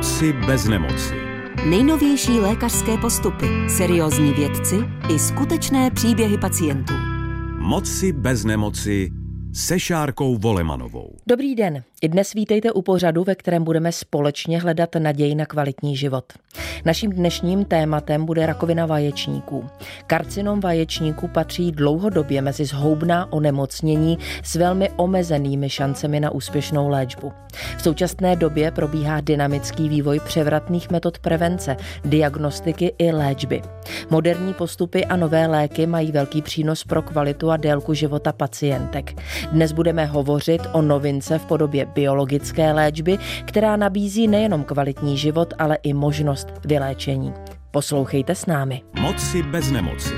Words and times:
Moci 0.00 0.32
bez 0.32 0.64
nemoci. 0.64 1.14
Nejnovější 1.68 2.30
lékařské 2.32 2.96
postupy, 2.98 3.46
seriózní 3.68 4.32
vědci 4.32 4.76
i 5.14 5.18
skutečné 5.18 5.90
příběhy 5.90 6.38
pacientů. 6.38 6.94
Moci 7.58 8.12
bez 8.12 8.44
nemoci 8.44 9.10
se 9.54 9.80
Šárkou 9.80 10.38
Volemanovou. 10.38 11.16
Dobrý 11.26 11.54
den. 11.54 11.82
I 12.02 12.08
dnes 12.08 12.32
vítejte 12.32 12.72
u 12.72 12.82
pořadu, 12.82 13.24
ve 13.24 13.34
kterém 13.34 13.64
budeme 13.64 13.92
společně 13.92 14.60
hledat 14.60 14.94
naději 14.98 15.34
na 15.34 15.46
kvalitní 15.46 15.96
život. 15.96 16.24
Naším 16.84 17.10
dnešním 17.10 17.64
tématem 17.64 18.26
bude 18.26 18.46
rakovina 18.46 18.86
vaječníků. 18.86 19.66
Karcinom 20.06 20.60
vaječníků 20.60 21.28
patří 21.28 21.72
dlouhodobě 21.72 22.42
mezi 22.42 22.64
zhoubná 22.64 23.32
onemocnění 23.32 24.18
s 24.42 24.54
velmi 24.54 24.90
omezenými 24.96 25.70
šancemi 25.70 26.20
na 26.20 26.30
úspěšnou 26.30 26.88
léčbu. 26.88 27.32
V 27.76 27.82
současné 27.82 28.36
době 28.36 28.70
probíhá 28.70 29.20
dynamický 29.20 29.88
vývoj 29.88 30.20
převratných 30.20 30.90
metod 30.90 31.18
prevence, 31.18 31.76
diagnostiky 32.04 32.94
i 32.98 33.12
léčby. 33.12 33.62
Moderní 34.10 34.54
postupy 34.54 35.04
a 35.04 35.16
nové 35.16 35.46
léky 35.46 35.86
mají 35.86 36.12
velký 36.12 36.42
přínos 36.42 36.84
pro 36.84 37.02
kvalitu 37.02 37.50
a 37.50 37.56
délku 37.56 37.94
života 37.94 38.32
pacientek. 38.32 39.22
Dnes 39.52 39.72
budeme 39.72 40.06
hovořit 40.06 40.62
o 40.72 40.82
novince 40.82 41.38
v 41.38 41.44
podobě 41.44 41.86
biologické 41.94 42.72
léčby, 42.72 43.18
která 43.44 43.76
nabízí 43.76 44.28
nejenom 44.28 44.64
kvalitní 44.64 45.18
život, 45.18 45.54
ale 45.58 45.78
i 45.82 45.92
možnost 45.92 46.48
vyléčení. 46.64 47.32
Poslouchejte 47.70 48.34
s 48.34 48.46
námi. 48.46 48.82
Moci 49.00 49.42
bez 49.42 49.70
nemoci. 49.70 50.14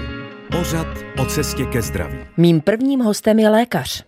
Pořad 0.50 0.86
o 1.18 1.24
cestě 1.24 1.64
ke 1.64 1.82
zdraví. 1.82 2.18
Mým 2.36 2.60
prvním 2.60 3.00
hostem 3.00 3.38
je 3.38 3.48
lékař. 3.48 4.04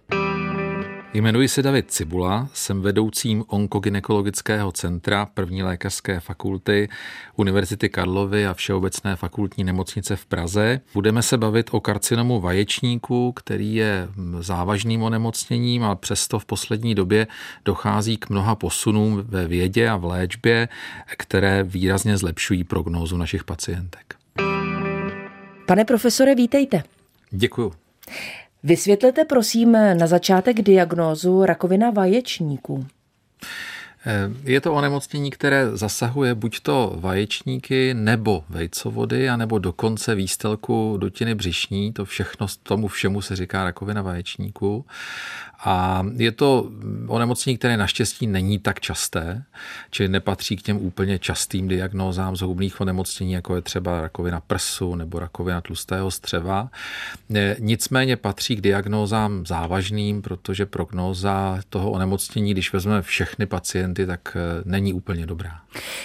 Jmenuji 1.14 1.48
se 1.48 1.62
David 1.62 1.90
Cibula, 1.90 2.48
jsem 2.54 2.80
vedoucím 2.80 3.44
onkogynekologického 3.46 4.72
centra 4.72 5.26
první 5.26 5.62
lékařské 5.62 6.20
fakulty 6.20 6.88
Univerzity 7.36 7.88
Karlovy 7.88 8.46
a 8.46 8.54
Všeobecné 8.54 9.16
fakultní 9.16 9.64
nemocnice 9.64 10.16
v 10.16 10.26
Praze. 10.26 10.80
Budeme 10.94 11.22
se 11.22 11.38
bavit 11.38 11.70
o 11.70 11.80
karcinomu 11.80 12.40
vaječníku, 12.40 13.32
který 13.32 13.74
je 13.74 14.08
závažným 14.40 15.02
onemocněním, 15.02 15.84
ale 15.84 15.96
přesto 15.96 16.38
v 16.38 16.44
poslední 16.44 16.94
době 16.94 17.26
dochází 17.64 18.16
k 18.16 18.30
mnoha 18.30 18.54
posunům 18.54 19.22
ve 19.28 19.46
vědě 19.46 19.88
a 19.88 19.96
v 19.96 20.04
léčbě, 20.04 20.68
které 21.16 21.62
výrazně 21.62 22.16
zlepšují 22.16 22.64
prognózu 22.64 23.16
našich 23.16 23.44
pacientek. 23.44 24.14
Pane 25.66 25.84
profesore, 25.84 26.34
vítejte. 26.34 26.82
Děkuji. 27.30 27.72
Vysvětlete 28.64 29.24
prosím 29.24 29.72
na 29.72 30.06
začátek 30.06 30.62
diagnózu 30.62 31.44
rakovina 31.44 31.90
vaječníků. 31.90 32.86
Eh, 34.06 34.30
je 34.44 34.60
to 34.60 34.74
onemocnění, 34.74 35.30
které 35.30 35.76
zasahuje 35.76 36.34
buď 36.34 36.60
to 36.60 36.96
vaječníky 37.00 37.94
nebo 37.94 38.44
vejcovody, 38.48 39.28
anebo 39.28 39.58
dokonce 39.58 40.14
výstelku 40.14 40.96
dutiny 41.00 41.34
břišní. 41.34 41.92
To 41.92 42.04
všechno, 42.04 42.46
tomu 42.62 42.88
všemu 42.88 43.22
se 43.22 43.36
říká 43.36 43.64
rakovina 43.64 44.02
vaječníků. 44.02 44.84
A 45.64 46.06
je 46.16 46.32
to 46.32 46.70
onemocnění, 47.06 47.58
které 47.58 47.76
naštěstí 47.76 48.26
není 48.26 48.58
tak 48.58 48.80
časté, 48.80 49.44
čili 49.90 50.08
nepatří 50.08 50.56
k 50.56 50.62
těm 50.62 50.76
úplně 50.76 51.18
častým 51.18 51.68
diagnózám 51.68 52.36
zhoubných 52.36 52.80
onemocnění, 52.80 53.32
jako 53.32 53.56
je 53.56 53.62
třeba 53.62 54.00
rakovina 54.00 54.40
prsu 54.40 54.94
nebo 54.94 55.18
rakovina 55.18 55.60
tlustého 55.60 56.10
střeva. 56.10 56.70
E, 57.34 57.56
nicméně 57.58 58.16
patří 58.16 58.56
k 58.56 58.60
diagnózám 58.60 59.46
závažným, 59.46 60.22
protože 60.22 60.66
prognóza 60.66 61.60
toho 61.68 61.90
onemocnění, 61.90 62.50
když 62.50 62.72
vezmeme 62.72 63.02
všechny 63.02 63.46
pacienty, 63.46 64.06
tak 64.06 64.36
e, 64.36 64.40
není 64.64 64.92
úplně 64.92 65.26
dobrá. 65.26 65.50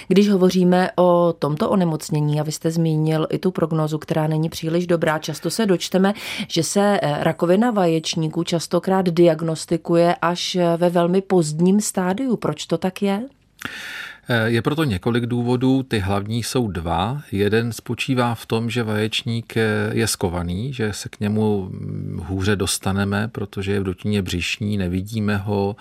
Když 0.07 0.29
hovoříme 0.29 0.89
o 0.95 1.33
tomto 1.39 1.69
onemocnění, 1.69 2.39
a 2.39 2.44
vy 2.44 2.51
jste 2.51 2.72
zmínil 2.72 3.28
i 3.29 3.39
tu 3.39 3.51
prognózu, 3.51 3.97
která 3.97 4.28
není 4.28 4.50
příliš 4.50 4.88
dobrá, 4.88 5.19
často 5.19 5.50
se 5.50 5.66
dočteme, 5.66 6.13
že 6.47 6.63
se 6.63 7.00
e, 7.01 7.23
rakovina 7.23 7.72
vaječníků 7.72 8.44
častokrát 8.44 9.09
diagnózuje 9.09 9.48
diagnostikuje 9.49 10.15
až 10.21 10.57
ve 10.77 10.89
velmi 10.89 11.21
pozdním 11.21 11.81
stádiu. 11.81 12.37
Proč 12.37 12.65
to 12.65 12.77
tak 12.77 13.01
je? 13.01 13.21
Eh, 14.31 14.50
je 14.50 14.62
proto 14.62 14.84
několik 14.84 15.25
důvodů, 15.25 15.84
ty 15.84 16.00
hlavní 16.00 16.44
jsou 16.44 16.67
dva. 16.67 17.22
Jeden 17.31 17.72
spočívá 17.72 18.35
v 18.35 18.45
tom, 18.45 18.69
že 18.69 18.84
vaječník 18.84 19.53
je 19.91 20.07
skovaný, 20.07 20.73
že 20.73 20.94
se 20.94 21.09
k 21.09 21.19
němu 21.19 21.72
hůře 22.17 22.56
dostaneme, 22.56 23.28
protože 23.28 23.72
je 23.72 23.79
v 23.79 23.84
dutině 23.84 24.22
břišní, 24.22 24.78
nevidíme 24.78 25.38
ho, 25.38 25.75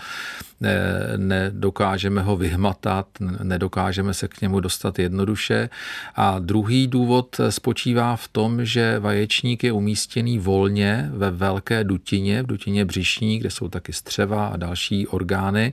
nedokážeme 1.16 2.22
ho 2.22 2.36
vyhmatat, 2.36 3.06
nedokážeme 3.42 4.14
se 4.14 4.28
k 4.28 4.40
němu 4.40 4.60
dostat 4.60 4.98
jednoduše. 4.98 5.70
A 6.14 6.38
druhý 6.38 6.86
důvod 6.86 7.36
spočívá 7.50 8.16
v 8.16 8.28
tom, 8.28 8.64
že 8.64 8.98
vaječník 8.98 9.64
je 9.64 9.72
umístěný 9.72 10.38
volně 10.38 11.10
ve 11.12 11.30
velké 11.30 11.84
dutině, 11.84 12.42
v 12.42 12.46
dutině 12.46 12.84
břišní, 12.84 13.38
kde 13.38 13.50
jsou 13.50 13.68
taky 13.68 13.92
střeva 13.92 14.46
a 14.46 14.56
další 14.56 15.06
orgány 15.06 15.72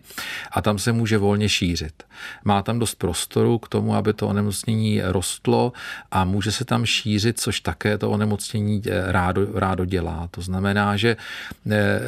a 0.52 0.62
tam 0.62 0.80
se 0.80 0.92
může 0.92 1.18
volně 1.18 1.50
šířit. 1.50 2.04
Má 2.44 2.62
tam 2.66 2.80
dost 2.80 2.96
prostoru 2.96 3.58
k 3.58 3.70
tomu, 3.70 3.96
aby 3.96 4.14
to 4.14 4.28
onemocnění 4.28 5.02
rostlo 5.04 5.74
a 6.12 6.26
může 6.26 6.52
se 6.52 6.66
tam 6.66 6.86
šířit, 6.86 7.40
což 7.40 7.60
také 7.60 7.98
to 7.98 8.12
onemocnění 8.12 8.82
eh, 8.86 9.12
rádo, 9.12 9.48
rádo 9.60 9.86
dělá. 9.86 10.28
To 10.32 10.42
znamená, 10.42 10.98
že 10.98 11.10
eh, 11.10 11.76
eh, 11.76 12.02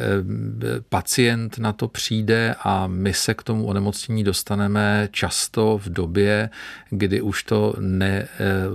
pacient 0.88 1.58
na 1.58 1.72
to 1.72 1.88
přijde 1.88 2.54
a 2.62 2.86
my 2.86 3.14
se 3.14 3.34
k 3.34 3.42
tomu 3.42 3.66
onemocnění 3.66 4.24
dostaneme 4.24 5.08
často 5.12 5.78
v 5.78 5.88
době, 5.88 6.50
kdy 6.90 7.20
už 7.20 7.42
to 7.42 7.74
ne, 7.78 8.28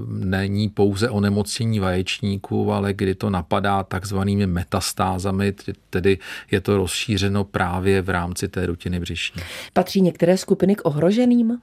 není 0.08 0.70
pouze 0.70 1.10
onemocnění 1.10 1.80
vaječníků, 1.80 2.74
ale 2.74 2.94
kdy 2.94 3.16
to 3.16 3.30
napadá 3.30 3.84
takzvanými 3.84 4.48
metastázami, 4.48 5.54
tedy 5.90 6.18
je 6.52 6.62
to 6.62 6.78
rozšířeno 6.78 7.44
právě 7.44 8.02
v 8.02 8.10
rámci 8.10 8.48
té 8.48 8.66
rutiny 8.66 9.00
břišní. 9.00 9.42
Patří 9.74 10.02
některé 10.02 10.38
skupiny 10.38 10.76
k 10.76 10.86
ohroženým? 10.86 11.60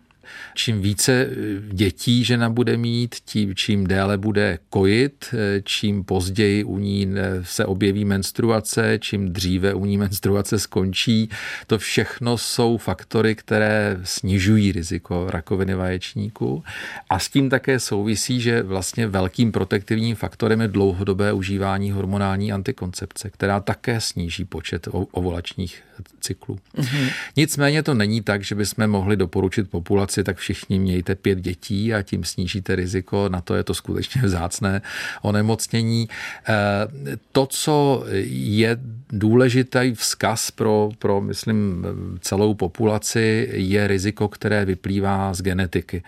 Čím 0.54 0.82
více 0.82 1.12
eh, 1.12 1.36
dětí 1.72 2.24
žena 2.24 2.50
bude 2.50 2.76
mít, 2.76 3.14
tím 3.24 3.54
čím 3.54 3.86
déle 3.86 4.18
bude 4.18 4.58
kojit, 4.70 5.34
eh, 5.34 5.62
čím 5.64 6.04
později 6.04 6.64
u 6.64 6.78
ní 6.78 7.14
eh, 7.16 7.44
se 7.44 7.66
objeví 7.66 8.04
menstruace, 8.04 8.98
čím 8.98 9.32
dříve 9.32 9.74
u 9.74 9.84
ní 9.84 9.98
menstruace 10.04 10.58
skončí. 10.58 11.30
To 11.66 11.78
všechno 11.78 12.38
jsou 12.38 12.76
faktory, 12.76 13.34
které 13.34 14.00
snižují 14.04 14.72
riziko 14.72 15.26
rakoviny 15.30 15.74
vaječníku. 15.74 16.64
A 17.10 17.18
s 17.18 17.28
tím 17.28 17.50
také 17.50 17.80
souvisí, 17.80 18.40
že 18.40 18.62
vlastně 18.62 19.06
velkým 19.06 19.52
protektivním 19.52 20.16
faktorem 20.16 20.60
je 20.60 20.68
dlouhodobé 20.68 21.32
užívání 21.32 21.90
hormonální 21.90 22.52
antikoncepce, 22.52 23.30
která 23.30 23.60
také 23.60 24.00
sníží 24.00 24.44
počet 24.44 24.88
ovulačních 24.92 25.82
cyklů. 26.20 26.58
Mm-hmm. 26.76 27.10
Nicméně 27.36 27.82
to 27.82 27.94
není 27.94 28.20
tak, 28.20 28.44
že 28.44 28.54
bychom 28.54 28.86
mohli 28.86 29.16
doporučit 29.16 29.70
populaci, 29.70 30.24
tak 30.24 30.36
všichni 30.36 30.78
mějte 30.78 31.14
pět 31.14 31.40
dětí 31.40 31.94
a 31.94 32.02
tím 32.02 32.24
snížíte 32.24 32.76
riziko, 32.76 33.28
na 33.28 33.40
to 33.40 33.54
je 33.54 33.64
to 33.64 33.74
skutečně 33.74 34.22
vzácné 34.22 34.82
onemocnění. 35.22 36.08
Eh, 36.48 37.16
to, 37.32 37.46
co 37.46 38.04
je 38.32 38.78
důležitý 39.10 39.92
vzkaz 39.94 40.50
pro, 40.50 40.90
pro, 40.98 41.20
myslím, 41.20 41.86
celou 42.20 42.54
populaci, 42.54 43.48
je 43.52 43.86
riziko, 43.86 44.28
které 44.28 44.64
vyplývá 44.64 45.34
z 45.34 45.42
genetiky. 45.42 46.02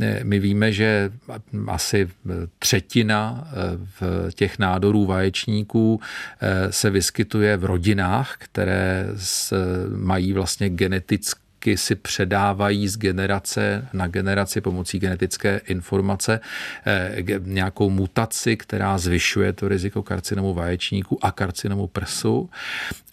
Eh, 0.00 0.20
my 0.24 0.38
víme, 0.38 0.72
že 0.72 1.10
asi 1.66 2.08
třetina 2.58 3.48
eh, 3.48 3.52
v 4.00 4.30
těch 4.34 4.58
nádorů 4.58 5.06
vaječníků 5.06 6.00
se 6.70 6.90
vyskytuje 6.90 7.56
v 7.56 7.64
rodinách, 7.64 8.34
které 8.38 9.08
mají 9.96 10.32
vlastně 10.32 10.70
genetické 10.70 11.42
si 11.74 11.94
předávají 11.94 12.88
z 12.88 12.96
generace 12.96 13.88
na 13.92 14.06
generaci 14.06 14.60
pomocí 14.60 14.98
genetické 14.98 15.60
informace 15.66 16.40
eh, 16.86 17.22
nějakou 17.38 17.90
mutaci, 17.90 18.56
která 18.56 18.98
zvyšuje 18.98 19.52
to 19.52 19.68
riziko 19.68 20.02
karcinomu 20.02 20.54
vaječníku 20.54 21.18
a 21.22 21.32
karcinomu 21.32 21.86
prsu. 21.86 22.50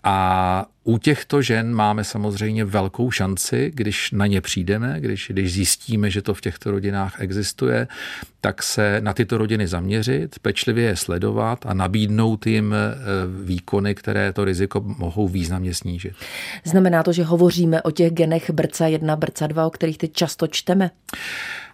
A 0.04 0.66
u 0.90 0.98
těchto 0.98 1.42
žen 1.42 1.74
máme 1.74 2.04
samozřejmě 2.04 2.66
velkou 2.66 3.12
šanci, 3.12 3.72
když 3.76 4.12
na 4.12 4.28
ně 4.28 4.42
přijdeme, 4.42 4.96
když, 5.00 5.28
když 5.34 5.54
zjistíme, 5.54 6.10
že 6.10 6.22
to 6.22 6.34
v 6.34 6.42
těchto 6.42 6.72
rodinách 6.72 7.22
existuje, 7.22 7.88
tak 8.42 8.64
se 8.64 9.02
na 9.02 9.14
tyto 9.14 9.38
rodiny 9.38 9.68
zaměřit, 9.68 10.40
pečlivě 10.40 10.86
je 10.86 10.96
sledovat 10.96 11.66
a 11.66 11.74
nabídnout 11.74 12.48
jim 12.48 12.74
eh, 12.74 12.96
výkony, 13.44 13.96
které 13.96 14.34
to 14.34 14.46
riziko 14.46 14.82
mohou 14.86 15.28
významně 15.28 15.74
snížit. 15.74 16.14
Znamená 16.64 17.04
to, 17.04 17.14
že 17.14 17.24
hovoříme 17.24 17.82
o 17.82 17.92
těch 17.92 18.12
genech 18.12 18.50
BRCA 18.50 18.88
1, 18.88 19.16
BRCA 19.16 19.48
2, 19.48 19.66
o 19.66 19.70
kterých 19.70 19.98
teď 19.98 20.14
často 20.14 20.48
čteme? 20.48 20.92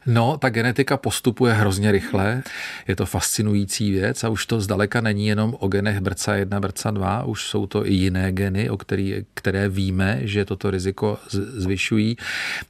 No, 0.07 0.37
ta 0.37 0.49
genetika 0.49 0.97
postupuje 0.97 1.53
hrozně 1.53 1.91
rychle, 1.91 2.43
je 2.87 2.95
to 2.95 3.05
fascinující 3.05 3.91
věc 3.91 4.23
a 4.23 4.29
už 4.29 4.45
to 4.45 4.61
zdaleka 4.61 5.01
není 5.01 5.27
jenom 5.27 5.55
o 5.59 5.67
genech 5.67 5.99
BRCA 5.99 6.35
1, 6.35 6.59
BRCA 6.59 6.91
2, 6.91 7.23
už 7.23 7.47
jsou 7.47 7.67
to 7.67 7.87
i 7.87 7.93
jiné 7.93 8.31
geny, 8.31 8.69
o 8.69 8.77
který, 8.77 9.25
které 9.33 9.69
víme, 9.69 10.19
že 10.21 10.45
toto 10.45 10.71
riziko 10.71 11.17
zvyšují, 11.31 12.17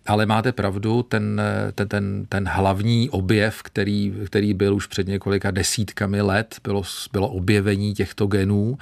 ale 0.07 0.25
máte 0.25 0.51
pravdu, 0.51 1.03
ten, 1.03 1.41
ten, 1.75 1.87
ten, 1.87 2.25
ten 2.29 2.47
hlavní 2.47 3.09
objev, 3.09 3.63
který, 3.63 4.13
který 4.25 4.53
byl 4.53 4.75
už 4.75 4.87
před 4.87 5.07
několika 5.07 5.51
desítkami 5.51 6.21
let, 6.21 6.55
bylo, 6.63 6.83
bylo 7.11 7.27
objevení 7.27 7.93
těchto 7.93 8.27
genů, 8.27 8.77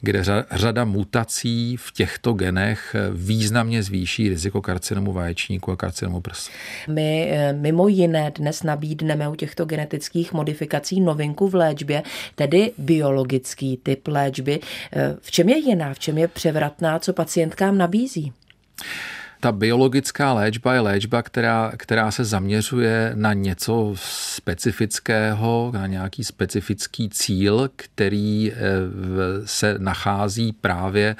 kde 0.00 0.22
řada 0.50 0.84
mutací 0.84 1.76
v 1.76 1.92
těchto 1.92 2.32
genech 2.32 2.96
významně 3.12 3.82
zvýší 3.82 4.28
riziko 4.28 4.62
karcinomu 4.62 5.12
vaječníku 5.12 5.72
a 5.72 5.76
karcinomu 5.76 6.20
prsu. 6.20 6.50
My 6.88 7.28
eh, 7.30 7.52
mimo 7.52 7.95
jiné 7.96 8.30
dnes 8.30 8.62
nabídneme 8.62 9.28
u 9.28 9.34
těchto 9.34 9.64
genetických 9.64 10.32
modifikací 10.32 11.00
novinku 11.00 11.48
v 11.48 11.54
léčbě, 11.54 12.02
tedy 12.34 12.72
biologický 12.78 13.76
typ 13.76 14.08
léčby. 14.08 14.60
Eh, 14.92 15.16
v 15.20 15.30
čem 15.30 15.48
je 15.48 15.58
jiná, 15.58 15.94
v 15.94 15.98
čem 15.98 16.18
je 16.18 16.28
převratná, 16.28 16.98
co 16.98 17.12
pacientkám 17.12 17.78
nabízí? 17.78 18.32
Ta 19.46 19.52
biologická 19.52 20.32
léčba 20.32 20.74
je 20.74 20.80
léčba, 20.80 21.22
která, 21.22 21.72
která 21.76 22.10
se 22.10 22.24
zaměřuje 22.24 23.12
na 23.14 23.32
něco 23.32 23.94
specifického, 23.96 25.70
na 25.74 25.86
nějaký 25.86 26.24
specifický 26.24 27.08
cíl, 27.08 27.70
který 27.76 28.52
eh, 28.52 28.56
se 29.44 29.74
nachází 29.78 30.52
právě 30.52 31.16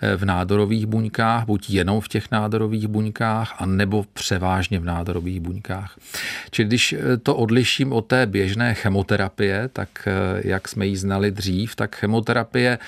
eh, 0.00 0.16
v 0.16 0.24
nádorových 0.24 0.86
buňkách, 0.86 1.46
buď 1.46 1.70
jenom 1.70 2.00
v 2.00 2.08
těch 2.08 2.30
nádorových 2.30 2.88
buňkách, 2.88 3.54
a 3.58 3.66
nebo 3.66 4.04
převážně 4.12 4.80
v 4.80 4.84
nádorových 4.84 5.40
buňkách. 5.40 5.96
Čili 6.50 6.68
když 6.68 6.92
eh, 6.92 7.16
to 7.16 7.36
odliším 7.36 7.92
od 7.92 8.06
té 8.06 8.26
běžné 8.26 8.74
chemoterapie, 8.74 9.68
tak 9.72 9.88
jak 10.44 10.68
jsme 10.68 10.86
ji 10.86 10.96
znali 10.96 11.30
dřív, 11.30 11.76
tak 11.76 11.96
chemoterapie 11.96 12.78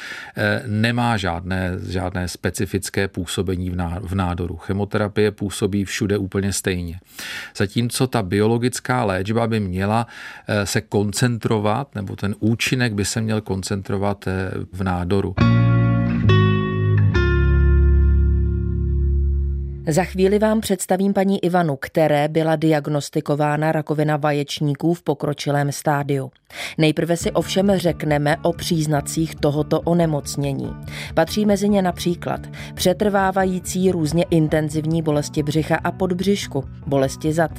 nemá 0.67 1.17
žádné, 1.17 1.73
žádné 1.89 2.29
specifické 2.29 3.09
působení 3.09 3.71
v 4.01 4.15
nádoru 4.15 4.57
chemoterapie 4.83 5.31
působí 5.31 5.85
všude 5.85 6.19
úplně 6.19 6.53
stejně. 6.53 7.01
Zatímco 7.57 8.07
ta 8.07 8.23
biologická 8.23 9.05
léčba 9.05 9.47
by 9.47 9.61
měla 9.61 10.07
eh, 10.49 10.67
se 10.67 10.81
koncentrovat, 10.81 11.95
nebo 11.95 12.17
ten 12.17 12.35
účinek 12.41 12.93
by 12.93 13.05
se 13.05 13.21
měl 13.21 13.41
koncentrovat 13.41 14.27
eh, 14.27 14.51
v 14.73 14.83
nádoru. 14.83 15.35
Za 19.89 20.05
chvíli 20.05 20.39
vám 20.39 20.61
představím 20.61 21.13
paní 21.13 21.45
Ivanu, 21.45 21.77
které 21.77 22.29
byla 22.29 22.57
diagnostikována 22.57 23.73
rakovina 23.73 24.17
vaječníků 24.17 24.95
v 24.95 25.03
pokročilém 25.03 25.73
stádiu. 25.73 26.31
Nejprve 26.79 27.17
si 27.17 27.33
ovšem 27.33 27.73
řekneme 27.77 28.37
o 28.43 28.53
příznacích 28.53 29.35
tohoto 29.35 29.81
onemocnění. 29.81 30.71
Patří 31.15 31.47
mezi 31.47 31.69
ně 31.69 31.83
například 31.83 32.41
přetrvávající 32.75 33.91
různě 33.91 34.25
intenzivní 34.31 35.03
bolesti 35.03 35.43
břicha 35.43 35.77
a 35.85 35.93
podbřišku, 35.93 36.65
bolesti 36.87 37.33
zad, 37.33 37.51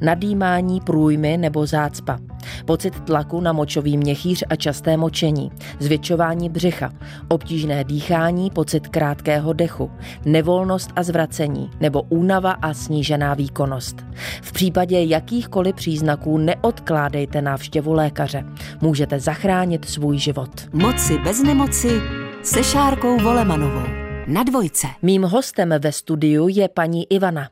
nadýmání 0.00 0.80
průjmy 0.80 1.36
nebo 1.36 1.66
zácpa, 1.66 2.18
pocit 2.64 3.00
tlaku 3.00 3.40
na 3.40 3.52
močový 3.52 3.96
měchýř 3.96 4.44
a 4.48 4.56
časté 4.56 4.96
močení, 4.96 5.50
zvětšování 5.80 6.50
břicha, 6.50 6.90
obtížné 7.28 7.84
dýchání, 7.84 8.50
pocit 8.50 8.88
krátkého 8.88 9.52
dechu, 9.52 9.90
nevolnost 10.24 10.90
a 10.96 11.02
zvracení 11.02 11.71
nebo 11.80 12.02
únava 12.02 12.52
a 12.52 12.74
snížená 12.74 13.34
výkonnost. 13.34 13.96
V 14.42 14.52
případě 14.52 15.04
jakýchkoliv 15.04 15.74
příznaků 15.74 16.38
neodkládejte 16.38 17.42
návštěvu 17.42 17.92
lékaře. 17.92 18.44
Můžete 18.80 19.20
zachránit 19.20 19.84
svůj 19.84 20.18
život. 20.18 20.50
Moci 20.72 21.18
bez 21.18 21.42
nemoci 21.42 22.00
se 22.42 22.64
Šárkou 22.64 23.18
Volemanovou. 23.18 23.86
Na 24.26 24.42
dvojce. 24.42 24.86
Mým 25.02 25.22
hostem 25.22 25.74
ve 25.78 25.92
studiu 25.92 26.48
je 26.48 26.68
paní 26.68 27.12
Ivana. 27.12 27.48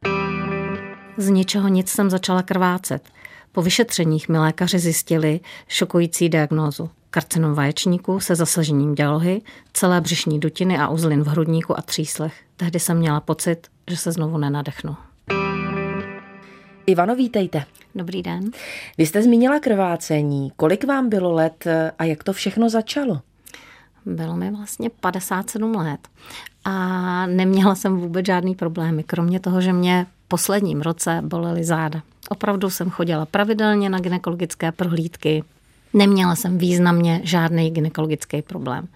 Z 1.16 1.28
ničeho 1.28 1.68
nic 1.68 1.88
jsem 1.88 2.10
začala 2.10 2.42
krvácet. 2.42 3.02
Po 3.52 3.62
vyšetřeních 3.62 4.28
mi 4.28 4.38
lékaři 4.38 4.78
zjistili 4.78 5.40
šokující 5.68 6.28
diagnózu. 6.28 6.90
Karcinom 7.10 7.54
vaječníku 7.54 8.20
se 8.20 8.34
zasažením 8.34 8.94
dělohy, 8.94 9.42
celé 9.72 10.00
břišní 10.00 10.40
dutiny 10.40 10.78
a 10.78 10.88
uzlin 10.88 11.22
v 11.22 11.26
hrudníku 11.26 11.78
a 11.78 11.82
tříslech. 11.82 12.34
Tehdy 12.56 12.80
jsem 12.80 12.98
měla 12.98 13.20
pocit, 13.20 13.66
že 13.90 13.96
se 13.96 14.12
znovu 14.12 14.38
nenadechnu. 14.38 14.96
Ivano, 16.86 17.16
vítejte. 17.16 17.64
Dobrý 17.94 18.22
den. 18.22 18.50
Vy 18.98 19.06
jste 19.06 19.22
zmínila 19.22 19.60
krvácení. 19.60 20.52
Kolik 20.56 20.84
vám 20.84 21.08
bylo 21.08 21.32
let 21.32 21.64
a 21.98 22.04
jak 22.04 22.24
to 22.24 22.32
všechno 22.32 22.70
začalo? 22.70 23.20
Bylo 24.06 24.36
mi 24.36 24.50
vlastně 24.50 24.90
57 24.90 25.74
let 25.74 26.08
a 26.64 27.26
neměla 27.26 27.74
jsem 27.74 27.96
vůbec 27.96 28.26
žádný 28.26 28.54
problémy, 28.54 29.02
kromě 29.02 29.40
toho, 29.40 29.60
že 29.60 29.72
mě 29.72 30.06
posledním 30.28 30.80
roce 30.80 31.22
bolely 31.24 31.64
záda. 31.64 32.02
Opravdu 32.28 32.70
jsem 32.70 32.90
chodila 32.90 33.26
pravidelně 33.26 33.90
na 33.90 33.98
gynekologické 33.98 34.72
prohlídky, 34.72 35.44
neměla 35.94 36.34
jsem 36.34 36.58
významně 36.58 37.20
žádný 37.24 37.70
gynekologický 37.70 38.42
problém. 38.42 38.88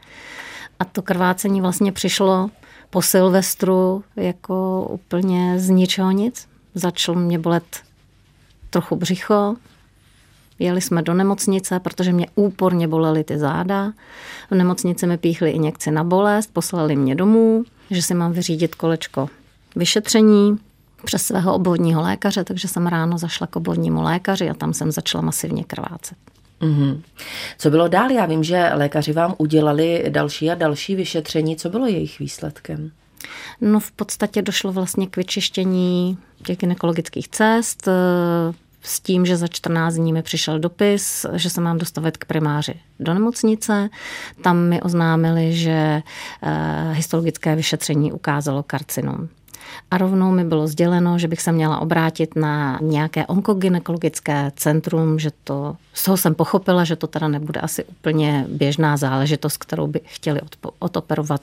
A 0.79 0.85
to 0.85 1.03
krvácení 1.03 1.61
vlastně 1.61 1.93
přišlo 1.93 2.51
po 2.95 3.03
Silvestru 3.03 4.05
jako 4.17 4.87
úplně 4.91 5.59
z 5.59 5.69
ničeho 5.69 6.11
nic. 6.11 6.49
Začal 6.75 7.15
mě 7.15 7.39
bolet 7.39 7.83
trochu 8.71 8.97
břicho, 8.97 9.57
Jeli 10.59 10.81
jsme 10.81 11.03
do 11.03 11.15
nemocnice, 11.15 11.81
protože 11.81 12.13
mě 12.13 12.27
úporně 12.35 12.89
bolely 12.89 13.25
ty 13.25 13.39
záda. 13.39 13.93
V 14.51 14.55
nemocnici 14.55 15.07
mi 15.07 15.19
píchli 15.19 15.51
injekci 15.51 15.91
na 15.91 16.05
bolest, 16.05 16.51
poslali 16.53 16.97
mě 16.97 17.15
domů, 17.15 17.65
že 17.91 18.03
si 18.03 18.15
mám 18.15 18.33
vyřídit 18.33 18.75
kolečko 18.75 19.29
vyšetření 19.77 20.59
přes 21.05 21.23
svého 21.23 21.55
obvodního 21.55 22.03
lékaře, 22.03 22.45
takže 22.45 22.69
jsem 22.69 22.87
ráno 22.87 23.19
zašla 23.19 23.47
k 23.47 23.57
obvodnímu 23.57 24.03
lékaři 24.03 24.51
a 24.51 24.55
tam 24.55 24.75
jsem 24.75 24.93
začala 24.93 25.23
masivně 25.23 25.65
krvácet. 25.65 26.19
Mm-hmm. 26.61 27.03
Co 27.59 27.71
bylo 27.71 27.89
dál? 27.89 28.11
Já 28.11 28.27
vím, 28.27 28.45
že 28.45 28.71
lékaři 28.75 29.13
vám 29.13 29.35
udělali 29.39 30.05
další 30.09 30.51
a 30.51 30.55
další 30.55 30.97
vyšetření. 30.97 31.57
Co 31.57 31.69
bylo 31.71 31.87
jejich 31.87 32.19
výsledkem? 32.19 32.91
No 33.61 33.81
v 33.81 33.93
podstatě 33.93 34.43
došlo 34.43 34.73
vlastně 34.73 35.07
k 35.07 35.17
vyčištění 35.17 36.19
těch 36.43 36.59
gynekologických 36.59 37.29
cest, 37.29 37.89
s 38.85 39.01
tím, 39.01 39.27
že 39.27 39.37
za 39.37 39.49
14 39.49 39.95
dní 39.95 40.13
mi 40.13 40.23
přišel 40.23 40.59
dopis, 40.59 41.27
že 41.33 41.51
se 41.51 41.61
mám 41.61 41.79
dostavit 41.79 42.17
k 42.17 42.25
primáři 42.25 42.75
do 43.01 43.15
nemocnice. 43.15 43.89
Tam 44.43 44.59
mi 44.69 44.83
oznámili, 44.83 45.53
že 45.53 46.03
eh, 46.43 46.93
histologické 46.93 47.57
vyšetření 47.57 48.13
ukázalo 48.13 48.63
karcinom. 48.63 49.29
A 49.91 49.99
rovnou 49.99 50.31
mi 50.31 50.45
bylo 50.45 50.67
sděleno, 50.67 51.19
že 51.19 51.29
bych 51.29 51.43
se 51.43 51.53
měla 51.53 51.79
obrátit 51.79 52.37
na 52.37 52.79
nějaké 52.83 53.27
onkogynekologické 53.27 54.53
centrum, 54.57 55.19
že 55.19 55.31
to, 55.45 55.77
z 55.93 56.05
toho 56.05 56.17
jsem 56.17 56.35
pochopila, 56.35 56.85
že 56.85 56.97
to 56.97 57.07
teda 57.07 57.29
nebude 57.29 57.61
asi 57.61 57.85
úplně 57.85 58.47
běžná 58.49 58.97
záležitost, 58.97 59.57
kterou 59.57 59.87
by 59.87 60.01
chtěli 60.05 60.41
odoperovat 60.79 61.43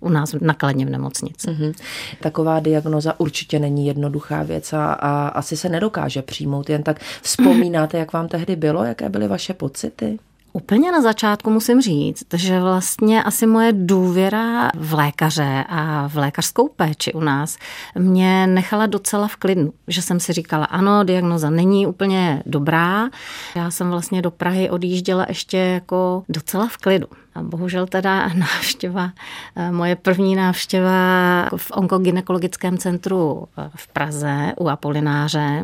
u 0.00 0.08
nás 0.08 0.34
nakladně 0.40 0.86
v 0.86 0.90
nemocnici. 0.90 1.46
Mm-hmm. 1.46 1.74
Taková 2.20 2.60
diagnoza 2.60 3.20
určitě 3.20 3.58
není 3.58 3.86
jednoduchá 3.86 4.42
věc 4.42 4.72
a, 4.72 4.92
a 4.92 5.28
asi 5.28 5.56
se 5.56 5.68
nedokáže 5.68 6.22
přijmout. 6.22 6.70
Jen 6.70 6.82
tak 6.82 7.00
vzpomínáte, 7.22 7.98
jak 7.98 8.12
vám 8.12 8.28
tehdy 8.28 8.56
bylo, 8.56 8.84
jaké 8.84 9.08
byly 9.08 9.28
vaše 9.28 9.54
pocity? 9.54 10.18
Úplně 10.52 10.92
na 10.92 11.02
začátku 11.02 11.50
musím 11.50 11.80
říct, 11.80 12.26
že 12.34 12.60
vlastně 12.60 13.22
asi 13.22 13.46
moje 13.46 13.72
důvěra 13.72 14.70
v 14.74 14.94
lékaře 14.94 15.64
a 15.68 16.08
v 16.08 16.16
lékařskou 16.16 16.68
péči 16.68 17.12
u 17.12 17.20
nás 17.20 17.58
mě 17.98 18.46
nechala 18.46 18.86
docela 18.86 19.28
v 19.28 19.36
klidu. 19.36 19.72
Že 19.88 20.02
jsem 20.02 20.20
si 20.20 20.32
říkala, 20.32 20.64
ano, 20.64 21.04
diagnoza 21.04 21.50
není 21.50 21.86
úplně 21.86 22.42
dobrá. 22.46 23.08
Já 23.54 23.70
jsem 23.70 23.90
vlastně 23.90 24.22
do 24.22 24.30
Prahy 24.30 24.70
odjížděla 24.70 25.26
ještě 25.28 25.56
jako 25.56 26.24
docela 26.28 26.68
v 26.68 26.76
klidu. 26.76 27.06
A 27.34 27.42
bohužel 27.42 27.86
teda 27.86 28.28
návštěva, 28.34 29.10
eh, 29.56 29.72
moje 29.72 29.96
první 29.96 30.36
návštěva 30.36 31.48
v 31.56 31.70
onkogynekologickém 31.74 32.78
centru 32.78 33.48
eh, 33.58 33.70
v 33.74 33.88
Praze 33.88 34.52
u 34.58 34.68
Apolináře. 34.68 35.62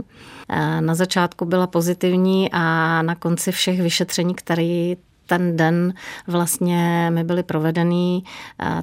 Eh, 0.49 0.80
na 0.80 0.94
začátku 0.94 1.44
byla 1.44 1.66
pozitivní 1.66 2.52
a 2.52 3.02
na 3.02 3.14
konci 3.14 3.52
všech 3.52 3.80
vyšetření, 3.80 4.35
které 4.35 4.94
ten 5.26 5.56
den 5.56 5.94
vlastně 6.26 7.11
mi 7.14 7.25
byly 7.25 7.42
provedený, 7.42 8.25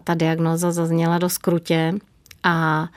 ta 0.03 0.13
diagnoza 0.13 0.71
zazněla 0.71 1.17
do 1.17 1.29
skrutě 1.29 1.93
a 2.43 2.87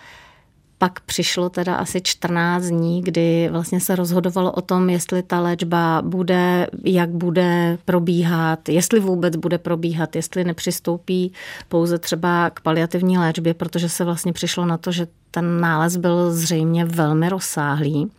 pak 0.78 1.00
přišlo 1.00 1.49
teda 1.49 1.75
asi 1.75 2.00
14 2.00 2.64
dní, 2.64 3.02
kdy 3.02 3.49
vlastně 3.52 3.80
se 3.80 3.97
rozhodovalo 3.97 4.52
o 4.52 4.61
tom, 4.61 4.90
jestli 4.90 5.23
ta 5.23 5.40
léčba 5.40 6.02
bude, 6.02 6.66
jak 6.85 7.11
bude 7.11 7.78
probíhat, 7.85 8.68
jestli 8.68 9.00
vůbec 9.00 9.37
bude 9.37 9.59
probíhat, 9.59 10.16
jestli 10.16 10.45
nepřistoupí 10.45 11.33
pouze 11.68 11.99
třeba 11.99 12.50
k 12.50 12.61
paliativní 12.61 13.18
léčbě, 13.18 13.54
protože 13.54 13.88
se 13.88 14.04
vlastně 14.04 14.33
přišlo 14.33 14.66
na 14.66 14.76
to, 14.76 14.92
že 14.92 15.06
ten 15.30 15.61
nález 15.61 15.97
byl 15.97 16.33
zřejmě 16.33 16.85
velmi 16.85 17.28
rozsáhlý 17.28 18.11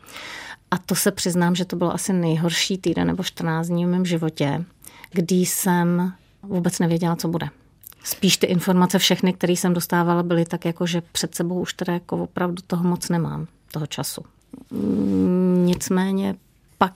A 0.71 0.77
to 0.77 0.95
se 0.95 1.11
přiznám, 1.11 1.55
že 1.55 1.65
to 1.65 1.75
bylo 1.75 1.93
asi 1.93 2.13
nejhorší 2.13 2.77
týden 2.77 3.07
nebo 3.07 3.23
14 3.23 3.67
dní 3.67 3.85
v 3.85 3.89
mém 3.89 4.05
životě, 4.05 4.63
kdy 5.11 5.35
jsem 5.35 6.13
vůbec 6.43 6.79
nevěděla, 6.79 7.15
co 7.15 7.27
bude. 7.27 7.49
Spíš 8.07 8.37
ty 8.37 8.45
informace 8.45 8.99
všechny, 8.99 9.33
které 9.33 9.53
jsem 9.53 9.73
dostávala, 9.73 10.23
byly 10.23 10.45
tak 10.45 10.65
jako, 10.65 10.87
že 10.87 11.01
před 11.11 11.35
sebou 11.35 11.59
už 11.59 11.73
teda 11.73 11.93
jako 11.93 12.17
opravdu 12.17 12.61
toho 12.67 12.83
moc 12.83 13.09
nemám, 13.09 13.47
toho 13.71 13.87
času. 13.87 14.21
Nicméně 15.55 16.35
pak 16.77 16.93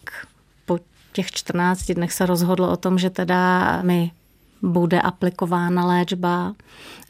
po 0.65 0.79
těch 1.13 1.31
14 1.31 1.91
dnech 1.91 2.13
se 2.13 2.25
rozhodlo 2.25 2.71
o 2.71 2.77
tom, 2.77 2.99
že 2.99 3.09
teda 3.09 3.81
mi 3.81 4.11
bude 4.61 5.01
aplikována 5.01 5.85
léčba 5.85 6.53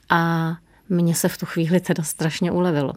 a 0.10 0.51
mně 0.89 1.15
se 1.15 1.29
v 1.29 1.38
tu 1.38 1.46
chvíli 1.46 1.79
teda 1.79 2.03
strašně 2.03 2.51
ulevilo. 2.51 2.93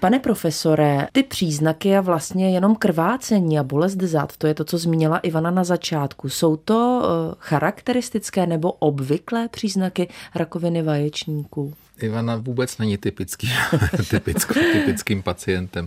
Pane 0.00 0.18
profesore, 0.18 1.08
ty 1.12 1.22
příznaky 1.22 1.96
a 1.96 2.00
vlastně 2.00 2.50
jenom 2.50 2.76
krvácení 2.76 3.58
a 3.58 3.62
bolest 3.62 4.02
zad, 4.02 4.36
to 4.36 4.46
je 4.46 4.54
to, 4.54 4.64
co 4.64 4.78
zmínila 4.78 5.18
Ivana 5.18 5.50
na 5.50 5.64
začátku. 5.64 6.28
Jsou 6.28 6.56
to 6.56 7.02
eh, 7.02 7.34
charakteristické 7.38 8.46
nebo 8.46 8.72
obvyklé 8.72 9.48
příznaky 9.48 10.08
rakoviny 10.34 10.82
vaječníků? 10.82 11.74
Ivana 12.00 12.36
vůbec 12.36 12.78
není 12.78 12.98
typický, 12.98 13.50
typický, 14.10 14.54
typickým 14.72 15.22
pacientem. 15.22 15.86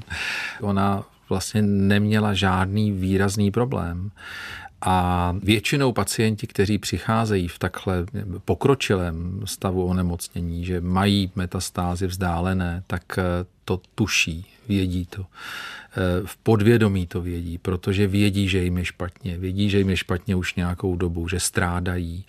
Ona 0.61 1.03
vlastně 1.29 1.61
neměla 1.61 2.33
žádný 2.33 2.91
výrazný 2.91 3.51
problém. 3.51 4.11
A 4.81 5.35
většinou 5.43 5.91
pacienti, 5.91 6.47
kteří 6.47 6.77
přicházejí 6.77 7.47
v 7.47 7.59
takhle 7.59 8.05
pokročilém 8.45 9.41
stavu 9.45 9.85
onemocnění, 9.85 10.65
že 10.65 10.81
mají 10.81 11.31
metastázy 11.35 12.07
vzdálené, 12.07 12.83
tak 12.87 13.19
to 13.65 13.81
tuší, 13.95 14.45
vědí 14.67 15.05
to. 15.05 15.25
Eh, 15.97 16.21
v 16.25 16.37
podvědomí 16.37 17.07
to 17.07 17.21
vědí, 17.21 17.57
protože 17.57 18.07
vědí, 18.07 18.47
že 18.47 18.63
jim 18.63 18.77
je 18.77 18.85
špatně. 18.85 19.37
Vědí, 19.37 19.69
že 19.69 19.77
jim 19.77 19.89
je 19.89 19.97
špatně 19.97 20.35
už 20.35 20.55
nějakou 20.55 20.95
dobu, 20.95 21.27
že 21.27 21.39
strádají. 21.39 22.25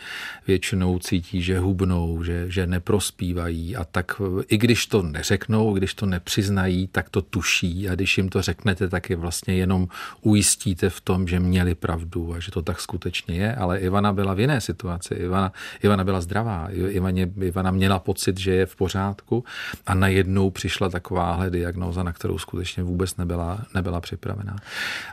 Většinou 0.47 0.99
cítí, 0.99 1.43
že 1.43 1.59
hubnou, 1.59 2.25
že, 2.25 2.51
že 2.51 2.67
neprospívají. 2.67 3.77
A 3.77 3.85
tak 3.85 4.23
i 4.49 4.59
když 4.59 4.87
to 4.87 5.03
neřeknou, 5.03 5.75
když 5.75 5.95
to 5.95 6.07
nepřiznají, 6.07 6.89
tak 6.93 7.11
to 7.11 7.23
tuší. 7.23 7.89
A 7.89 7.95
když 7.95 8.19
jim 8.19 8.29
to 8.29 8.43
řeknete, 8.43 8.89
tak 8.89 9.11
je 9.11 9.17
vlastně 9.17 9.55
jenom 9.55 9.89
ujistíte 10.21 10.91
v 10.91 11.01
tom, 11.01 11.29
že 11.29 11.41
měli 11.41 11.75
pravdu 11.75 12.35
a 12.35 12.41
že 12.41 12.51
to 12.51 12.63
tak 12.63 12.81
skutečně 12.81 13.37
je. 13.37 13.55
Ale 13.55 13.79
Ivana 13.79 14.13
byla 14.13 14.35
v 14.35 14.41
jiné 14.41 14.61
situaci. 14.61 15.15
Ivana, 15.15 15.53
Ivana 15.83 16.05
byla 16.05 16.21
zdravá. 16.21 16.69
Ivaně, 16.73 17.31
Ivana 17.41 17.71
měla 17.71 17.99
pocit, 17.99 18.39
že 18.39 18.55
je 18.55 18.67
v 18.67 18.77
pořádku 18.77 19.45
a 19.87 19.95
najednou 19.95 20.51
přišla 20.51 20.89
takováhle 20.89 21.51
diagnóza, 21.51 22.03
na 22.03 22.13
kterou 22.13 22.39
skutečně 22.39 22.83
vůbec 22.83 23.17
nebyla 23.17 23.52
nebyla, 23.75 24.01
připravená. 24.01 24.57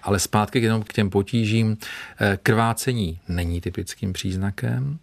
Ale 0.03 0.19
zpátky 0.19 0.59
jenom 0.59 0.83
k 0.83 0.93
těm 0.93 1.09
potížím. 1.09 1.77
Eh, 2.19 2.37
krvácení 2.43 3.19
není 3.27 3.61
typickým 3.61 4.13
příznakem. 4.13 4.99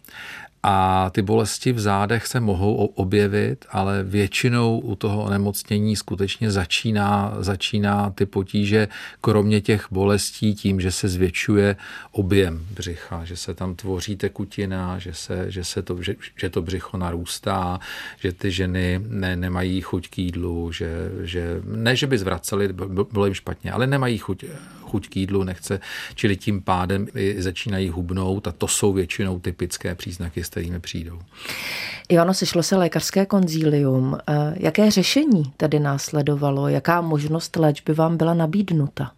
A 0.69 1.09
ty 1.09 1.21
bolesti 1.21 1.71
v 1.71 1.79
zádech 1.79 2.27
se 2.27 2.39
mohou 2.39 2.75
objevit, 2.75 3.65
ale 3.71 4.03
většinou 4.03 4.79
u 4.79 4.95
toho 4.95 5.23
onemocnění 5.23 5.95
skutečně 5.95 6.51
začíná, 6.51 7.33
začíná 7.39 8.09
ty 8.09 8.25
potíže, 8.25 8.87
kromě 9.21 9.61
těch 9.61 9.87
bolestí, 9.91 10.55
tím, 10.55 10.81
že 10.81 10.91
se 10.91 11.07
zvětšuje 11.07 11.75
objem 12.11 12.65
břicha, 12.71 13.25
že 13.25 13.35
se 13.37 13.53
tam 13.53 13.75
tvoří 13.75 14.15
tekutina, 14.15 14.99
že, 14.99 15.13
se, 15.13 15.51
že, 15.51 15.63
se 15.63 15.81
to, 15.81 16.01
že, 16.01 16.15
že 16.35 16.49
to 16.49 16.61
břicho 16.61 16.97
narůstá, 16.97 17.79
že 18.19 18.31
ty 18.33 18.51
ženy 18.51 19.01
ne, 19.07 19.35
nemají 19.35 19.81
chuť 19.81 20.09
k 20.09 20.17
jídlu, 20.17 20.71
že, 20.71 21.11
že 21.23 21.61
ne, 21.65 21.95
že 21.95 22.07
by 22.07 22.17
zvraceli, 22.17 22.73
bylo 23.11 23.25
jim 23.25 23.33
špatně, 23.33 23.71
ale 23.71 23.87
nemají 23.87 24.17
chuť, 24.17 24.43
chuť 24.87 25.09
k 25.09 25.15
jídlu, 25.15 25.43
nechce, 25.43 25.79
čili 26.15 26.37
tím 26.37 26.61
pádem 26.61 27.07
začínají 27.37 27.89
hubnout 27.89 28.47
a 28.47 28.51
to 28.51 28.67
jsou 28.67 28.93
většinou 28.93 29.39
typické 29.39 29.95
příznaky, 29.95 30.43
s 30.43 30.49
kterými 30.49 30.79
přijdou. 30.79 31.19
Ivano, 32.09 32.33
sešlo 32.33 32.63
se 32.63 32.75
lékařské 32.75 33.25
konzílium. 33.25 34.17
Eh, 34.29 34.53
jaké 34.57 34.91
řešení 34.91 35.53
tady 35.57 35.79
následovalo? 35.79 36.67
Jaká 36.67 37.01
možnost 37.01 37.55
léčby 37.55 37.93
vám 37.93 38.17
byla 38.17 38.33
nabídnuta? 38.33 39.11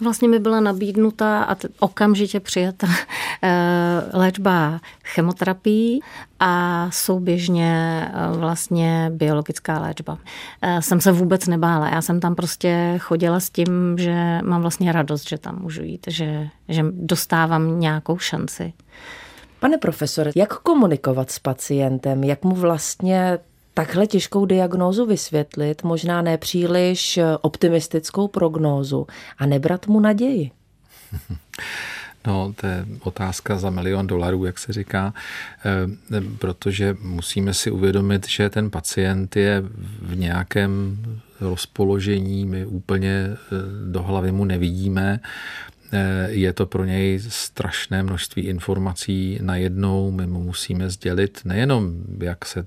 Vlastně 0.00 0.28
mi 0.28 0.38
byla 0.38 0.60
nabídnuta 0.60 1.44
a 1.44 1.56
okamžitě 1.78 2.40
přijata 2.40 2.86
eh, 3.42 4.02
léčba 4.12 4.80
chemoterapií 5.04 6.00
a 6.40 6.86
souběžně 6.90 8.04
eh, 8.08 8.36
vlastně 8.38 9.10
biologická 9.14 9.80
léčba. 9.80 10.18
Eh, 10.62 10.82
jsem 10.82 11.00
se 11.00 11.12
vůbec 11.12 11.46
nebála. 11.46 11.88
Já 11.88 12.02
jsem 12.02 12.20
tam 12.20 12.34
prostě 12.34 12.98
chodila 12.98 13.40
s 13.40 13.50
tím, 13.50 13.98
že 13.98 14.40
mám 14.44 14.62
vlastně 14.62 14.92
radost, 14.92 15.28
že 15.28 15.38
tam 15.38 15.58
můžu 15.62 15.82
jít, 15.82 16.06
že, 16.08 16.48
že 16.68 16.84
dostávám 16.90 17.80
nějakou 17.80 18.18
šanci. 18.18 18.72
Pane 19.60 19.78
profesore, 19.78 20.30
jak 20.36 20.58
komunikovat 20.58 21.30
s 21.30 21.38
pacientem? 21.38 22.24
Jak 22.24 22.44
mu 22.44 22.54
vlastně 22.54 23.38
takhle 23.74 24.06
těžkou 24.06 24.46
diagnózu 24.46 25.06
vysvětlit, 25.06 25.82
možná 25.82 26.22
nepříliš 26.22 27.18
optimistickou 27.40 28.28
prognózu 28.28 29.06
a 29.38 29.46
nebrat 29.46 29.86
mu 29.86 30.00
naději? 30.00 30.50
No, 32.26 32.54
to 32.60 32.66
je 32.66 32.86
otázka 33.00 33.58
za 33.58 33.70
milion 33.70 34.06
dolarů, 34.06 34.44
jak 34.44 34.58
se 34.58 34.72
říká, 34.72 35.14
eh, 35.64 36.20
protože 36.38 36.96
musíme 37.00 37.54
si 37.54 37.70
uvědomit, 37.70 38.28
že 38.28 38.50
ten 38.50 38.70
pacient 38.70 39.36
je 39.36 39.62
v 40.02 40.16
nějakém 40.16 40.98
rozpoložení, 41.40 42.44
my 42.44 42.66
úplně 42.66 43.10
eh, 43.10 43.36
do 43.90 44.02
hlavy 44.02 44.32
mu 44.32 44.44
nevidíme. 44.44 45.20
Eh, 45.92 46.30
je 46.30 46.52
to 46.52 46.66
pro 46.66 46.84
něj 46.84 47.20
strašné 47.28 48.02
množství 48.02 48.42
informací 48.42 49.38
najednou. 49.42 50.10
My 50.10 50.26
mu 50.26 50.42
musíme 50.42 50.90
sdělit 50.90 51.40
nejenom, 51.44 52.04
jak 52.20 52.44
se 52.44 52.66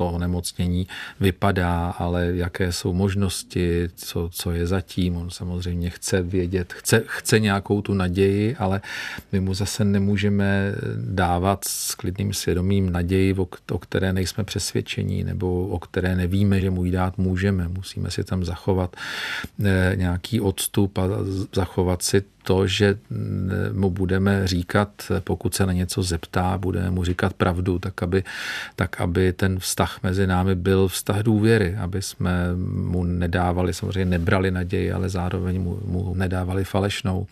to 0.00 0.06
onemocnění 0.06 0.86
vypadá, 1.20 1.90
ale 1.90 2.26
jaké 2.34 2.72
jsou 2.72 2.92
možnosti, 2.92 3.88
co, 3.94 4.30
co 4.32 4.50
je 4.50 4.66
zatím. 4.66 5.16
On 5.16 5.30
samozřejmě 5.30 5.90
chce 5.90 6.22
vědět, 6.22 6.72
chce, 6.72 7.02
chce 7.06 7.40
nějakou 7.40 7.82
tu 7.82 7.94
naději, 7.94 8.56
ale 8.56 8.80
my 9.32 9.40
mu 9.40 9.54
zase 9.54 9.84
nemůžeme 9.84 10.74
dávat 10.96 11.64
s 11.64 11.94
klidným 11.94 12.32
svědomím 12.32 12.92
naději, 12.92 13.34
o, 13.34 13.48
o 13.72 13.78
které 13.78 14.12
nejsme 14.12 14.44
přesvědčení 14.44 15.24
nebo 15.24 15.68
o 15.68 15.78
které 15.78 16.16
nevíme, 16.16 16.60
že 16.60 16.70
mu 16.70 16.84
ji 16.84 16.90
dát 16.90 17.18
můžeme. 17.18 17.68
Musíme 17.68 18.10
si 18.10 18.24
tam 18.24 18.44
zachovat 18.44 18.96
eh, 19.64 19.92
nějaký 19.96 20.40
odstup 20.40 20.98
a 20.98 21.02
zachovat 21.52 22.02
si 22.02 22.22
to, 22.42 22.66
že 22.66 22.98
mu 23.72 23.90
budeme 23.90 24.46
říkat, 24.46 24.88
pokud 25.20 25.54
se 25.54 25.66
na 25.66 25.72
něco 25.72 26.02
zeptá, 26.02 26.58
budeme 26.58 26.90
mu 26.90 27.04
říkat 27.04 27.32
pravdu, 27.32 27.78
tak 27.78 28.02
aby, 28.02 28.24
tak 28.76 29.00
aby 29.00 29.32
ten 29.32 29.58
vztah 29.58 30.02
mezi 30.02 30.26
námi 30.26 30.54
byl 30.54 30.88
vztah 30.88 31.18
důvěry, 31.18 31.76
aby 31.76 32.02
jsme 32.02 32.54
mu 32.74 33.04
nedávali, 33.04 33.74
samozřejmě 33.74 34.18
nebrali 34.18 34.50
naději, 34.50 34.92
ale 34.92 35.08
zároveň 35.08 35.62
mu, 35.62 35.80
mu 35.84 36.14
nedávali 36.14 36.64
falešnou. 36.64 37.26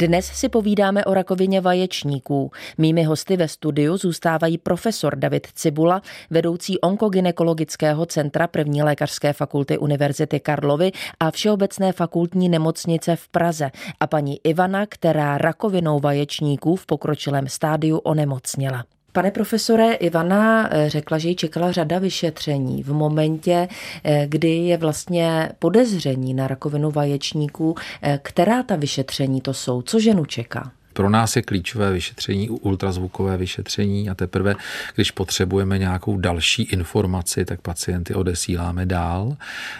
Dnes 0.00 0.26
si 0.26 0.48
povídáme 0.48 1.04
o 1.04 1.14
rakovině 1.14 1.60
vaječníků. 1.60 2.50
Mými 2.78 3.02
hosty 3.02 3.36
ve 3.36 3.48
studiu 3.48 3.96
zůstávají 3.96 4.58
profesor 4.58 5.16
David 5.16 5.46
Cibula, 5.54 6.02
vedoucí 6.30 6.80
onkogynekologického 6.80 8.06
centra 8.06 8.46
první 8.46 8.82
lékařské 8.82 9.32
fakulty 9.32 9.78
Univerzity 9.78 10.40
Karlovy 10.40 10.92
a 11.20 11.30
Všeobecné 11.30 11.92
fakultní 11.92 12.48
nemocnice 12.48 13.16
v 13.16 13.28
Praze 13.28 13.70
a 14.00 14.06
paní 14.06 14.38
Ivana, 14.44 14.86
která 14.86 15.38
rakovinou 15.38 16.00
vaječníků 16.00 16.76
v 16.76 16.86
pokročilém 16.86 17.48
stádiu 17.48 17.98
onemocněla. 17.98 18.84
Pane 19.12 19.30
profesore, 19.30 19.94
Ivana 19.94 20.68
eh, 20.70 20.90
řekla, 20.90 21.18
že 21.18 21.28
ji 21.28 21.34
čekala 21.34 21.72
řada 21.72 21.98
vyšetření. 21.98 22.82
V 22.82 22.92
momentě, 22.92 23.68
eh, 24.04 24.26
kdy 24.28 24.48
je 24.56 24.76
vlastně 24.76 25.48
podezření 25.58 26.34
na 26.34 26.48
rakovinu 26.48 26.90
vaječníků, 26.90 27.74
eh, 28.02 28.20
která 28.22 28.62
ta 28.62 28.76
vyšetření 28.76 29.40
to 29.40 29.54
jsou? 29.54 29.82
Co 29.82 30.00
ženu 30.00 30.24
čeká? 30.24 30.72
Pro 30.92 31.10
nás 31.10 31.36
je 31.36 31.42
klíčové 31.42 31.92
vyšetření, 31.92 32.50
ultrazvukové 32.50 33.36
vyšetření 33.36 34.10
a 34.10 34.14
teprve, 34.14 34.54
když 34.94 35.10
potřebujeme 35.10 35.78
nějakou 35.78 36.18
další 36.18 36.62
informaci, 36.62 37.44
tak 37.44 37.60
pacienty 37.60 38.14
odesíláme 38.14 38.86
dál. 38.86 39.36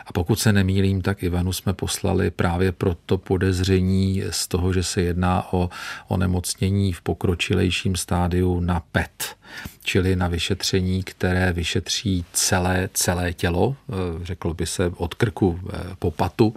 A 0.06 0.12
pokud 0.12 0.38
se 0.38 0.52
nemýlím, 0.52 1.02
tak 1.02 1.22
Ivanu 1.22 1.52
jsme 1.52 1.72
poslali 1.72 2.30
právě 2.30 2.72
pro 2.72 2.96
to 3.06 3.18
podezření 3.18 4.22
z 4.30 4.48
toho, 4.48 4.72
že 4.72 4.82
se 4.82 5.02
jedná 5.02 5.52
o 5.52 5.70
onemocnění 6.08 6.92
v 6.92 7.00
pokročilejším 7.00 7.96
stádiu 7.96 8.60
na 8.60 8.80
PET 8.92 9.39
čili 9.82 10.16
na 10.16 10.28
vyšetření, 10.28 11.02
které 11.02 11.52
vyšetří 11.52 12.24
celé, 12.32 12.88
celé 12.94 13.32
tělo, 13.32 13.76
řeklo 14.22 14.54
by 14.54 14.66
se 14.66 14.92
od 14.96 15.14
krku 15.14 15.60
po 15.98 16.10
patu 16.10 16.54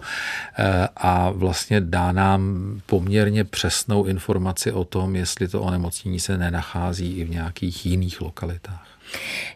a 0.96 1.30
vlastně 1.30 1.80
dá 1.80 2.12
nám 2.12 2.74
poměrně 2.86 3.44
přesnou 3.44 4.04
informaci 4.04 4.72
o 4.72 4.84
tom, 4.84 5.16
jestli 5.16 5.48
to 5.48 5.62
onemocnění 5.62 6.20
se 6.20 6.38
nenachází 6.38 7.18
i 7.18 7.24
v 7.24 7.30
nějakých 7.30 7.86
jiných 7.86 8.20
lokalitách. 8.20 8.94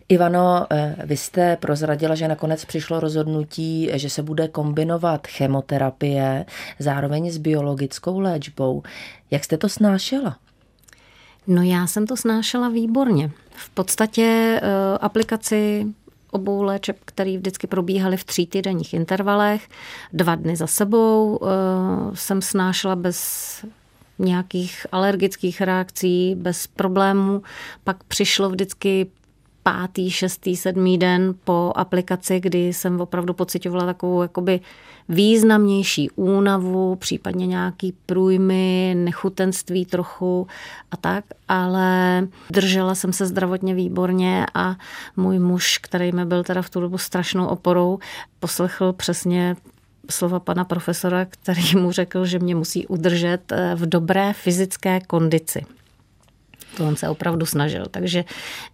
Ivano, 0.08 0.66
eh, 0.70 0.96
vy 1.04 1.16
jste 1.16 1.56
prozradila, 1.56 2.14
že 2.14 2.28
nakonec 2.28 2.64
přišlo 2.64 3.00
rozhodnutí, 3.00 3.90
že 3.94 4.10
se 4.10 4.22
bude 4.22 4.48
kombinovat 4.48 5.26
chemoterapie 5.26 6.44
zároveň 6.78 7.30
s 7.30 7.36
biologickou 7.38 8.20
léčbou. 8.20 8.82
Jak 9.30 9.44
jste 9.44 9.58
to 9.58 9.68
snášela? 9.68 10.36
No 11.48 11.62
já 11.62 11.86
jsem 11.86 12.06
to 12.06 12.16
snášela 12.16 12.68
výborně. 12.68 13.30
V 13.50 13.70
podstatě 13.70 14.60
uh, 14.62 14.68
aplikaci 15.00 15.86
obou 16.30 16.62
léčeb, 16.62 16.96
které 17.04 17.36
vždycky 17.36 17.66
probíhaly 17.66 18.16
v 18.16 18.24
tří 18.24 18.46
týdenních 18.46 18.94
intervalech, 18.94 19.68
dva 20.12 20.34
dny 20.34 20.56
za 20.56 20.66
sebou 20.66 21.36
uh, 21.36 21.48
jsem 22.14 22.42
snášela 22.42 22.96
bez 22.96 23.18
nějakých 24.18 24.86
alergických 24.92 25.60
reakcí, 25.60 26.34
bez 26.34 26.66
problémů. 26.66 27.42
Pak 27.84 28.04
přišlo 28.04 28.50
vždycky 28.50 29.06
pátý, 29.62 30.10
šestý, 30.10 30.56
sedmý 30.56 30.98
den 30.98 31.34
po 31.44 31.72
aplikaci, 31.76 32.40
kdy 32.40 32.72
jsem 32.72 33.00
opravdu 33.00 33.34
pocitovala 33.34 33.86
takovou 33.86 34.22
jakoby 34.22 34.60
významnější 35.08 36.10
únavu, 36.10 36.96
případně 36.96 37.46
nějaký 37.46 37.94
průjmy, 38.06 38.94
nechutenství 38.96 39.84
trochu 39.86 40.46
a 40.90 40.96
tak, 40.96 41.24
ale 41.48 42.28
držela 42.50 42.94
jsem 42.94 43.12
se 43.12 43.26
zdravotně 43.26 43.74
výborně 43.74 44.46
a 44.54 44.76
můj 45.16 45.38
muž, 45.38 45.78
který 45.78 46.12
mi 46.12 46.24
byl 46.24 46.44
teda 46.44 46.62
v 46.62 46.70
tu 46.70 46.80
dobu 46.80 46.98
strašnou 46.98 47.46
oporou, 47.46 47.98
poslechl 48.40 48.92
přesně 48.92 49.56
slova 50.10 50.40
pana 50.40 50.64
profesora, 50.64 51.24
který 51.24 51.76
mu 51.76 51.92
řekl, 51.92 52.24
že 52.24 52.38
mě 52.38 52.54
musí 52.54 52.86
udržet 52.86 53.52
eh, 53.52 53.74
v 53.74 53.86
dobré 53.86 54.32
fyzické 54.32 55.00
kondici. 55.00 55.64
To 56.78 56.84
on 56.84 56.96
se 56.96 57.08
opravdu 57.08 57.46
snažil. 57.46 57.86
Takže 57.90 58.24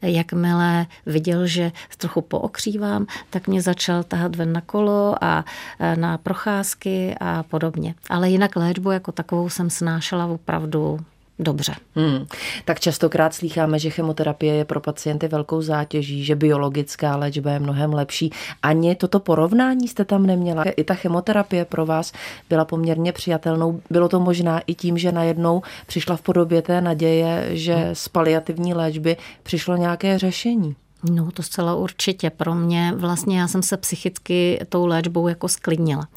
jakmile 0.03 0.87
viděl, 1.07 1.47
že 1.47 1.73
trochu 1.97 2.21
pookřívám, 2.21 3.07
tak 3.31 3.49
mě 3.49 3.63
začal 3.63 4.03
tahat 4.03 4.37
ven 4.37 4.53
na 4.53 4.61
kolo 4.61 5.15
a 5.21 5.45
e, 5.81 5.97
na 5.97 6.19
procházky 6.19 7.15
a 7.21 7.43
podobně. 7.43 7.95
Ale 8.11 8.31
jinak 8.31 8.57
léčbu 8.57 8.91
jako 8.91 9.13
takovou 9.13 9.49
jsem 9.49 9.71
snášela 9.71 10.27
opravdu 10.27 11.01
dobře. 11.39 11.75
Hmm. 11.95 12.27
Tak 12.65 12.81
častokrát 12.81 13.35
slýcháme, 13.35 13.79
že 13.79 13.91
chemoterapie 13.91 14.55
je 14.55 14.65
pro 14.65 14.81
pacienty 14.81 15.29
velkou 15.29 15.63
zátěží, 15.63 16.25
že 16.25 16.37
biologická 16.37 17.17
léčba 17.17 17.51
je 17.51 17.59
mnohem 17.59 17.93
lepší. 17.93 18.31
Ani 18.63 18.95
toto 18.95 19.21
porovnání 19.21 19.89
jste 19.89 20.05
tam 20.05 20.27
neměla. 20.27 20.65
I 20.77 20.85
ta 20.85 20.95
chemoterapie 20.95 21.65
pro 21.65 21.87
vás 21.87 22.13
byla 22.49 22.65
poměrně 22.65 23.13
přijatelnou. 23.13 23.81
Bylo 23.91 24.09
to 24.09 24.21
možná 24.21 24.61
i 24.67 24.75
tím, 24.75 24.99
že 24.99 25.13
najednou 25.13 25.63
přišla 25.87 26.17
v 26.17 26.23
podobě 26.23 26.63
té 26.63 26.81
naděje, 26.81 27.49
že 27.51 27.75
hmm. 27.75 27.95
z 27.95 28.09
paliativní 28.09 28.75
léčby 28.75 29.17
přišlo 29.43 29.77
nějaké 29.77 30.19
řešení. 30.19 30.77
No, 31.11 31.31
to 31.31 31.43
zcela 31.43 31.75
určitě. 31.75 32.31
Pro 32.31 32.55
mě 32.55 32.93
vlastně 32.97 33.41
já 33.41 33.49
jsem 33.49 33.63
se 33.63 33.77
psychicky 33.77 34.61
tou 34.69 34.87
léčbou 34.87 35.29
jako 35.29 35.49
sklidnila. 35.49 36.09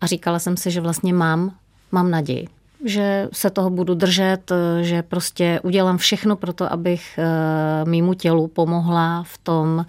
A 0.00 0.06
říkala 0.06 0.38
jsem 0.38 0.56
si, 0.56 0.70
že 0.70 0.80
vlastně 0.80 1.12
mám, 1.12 1.54
mám 1.92 2.10
naději 2.10 2.48
že 2.84 3.28
se 3.32 3.50
toho 3.50 3.70
budu 3.70 3.94
držet, 3.94 4.52
že 4.80 5.02
prostě 5.02 5.60
udělám 5.62 5.98
všechno 5.98 6.36
pro 6.36 6.52
to, 6.52 6.72
abych 6.72 7.18
eh, 7.18 7.84
mýmu 7.84 8.14
tělu 8.14 8.48
pomohla 8.48 9.22
v 9.26 9.38
tom, 9.38 9.86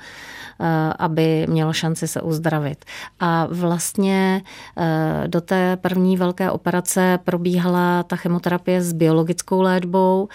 eh, 0.60 0.94
aby 1.00 1.46
mělo 1.50 1.74
šanci 1.74 2.08
se 2.08 2.22
uzdravit. 2.22 2.86
A 3.20 3.48
vlastně 3.52 4.42
eh, 4.78 5.24
do 5.28 5.42
té 5.42 5.78
první 5.78 6.18
velké 6.18 6.52
operace 6.52 7.20
probíhala 7.24 8.04
ta 8.04 8.16
chemoterapie 8.16 8.82
s 8.82 8.94
biologickou 8.94 9.62
léčbou, 9.62 10.28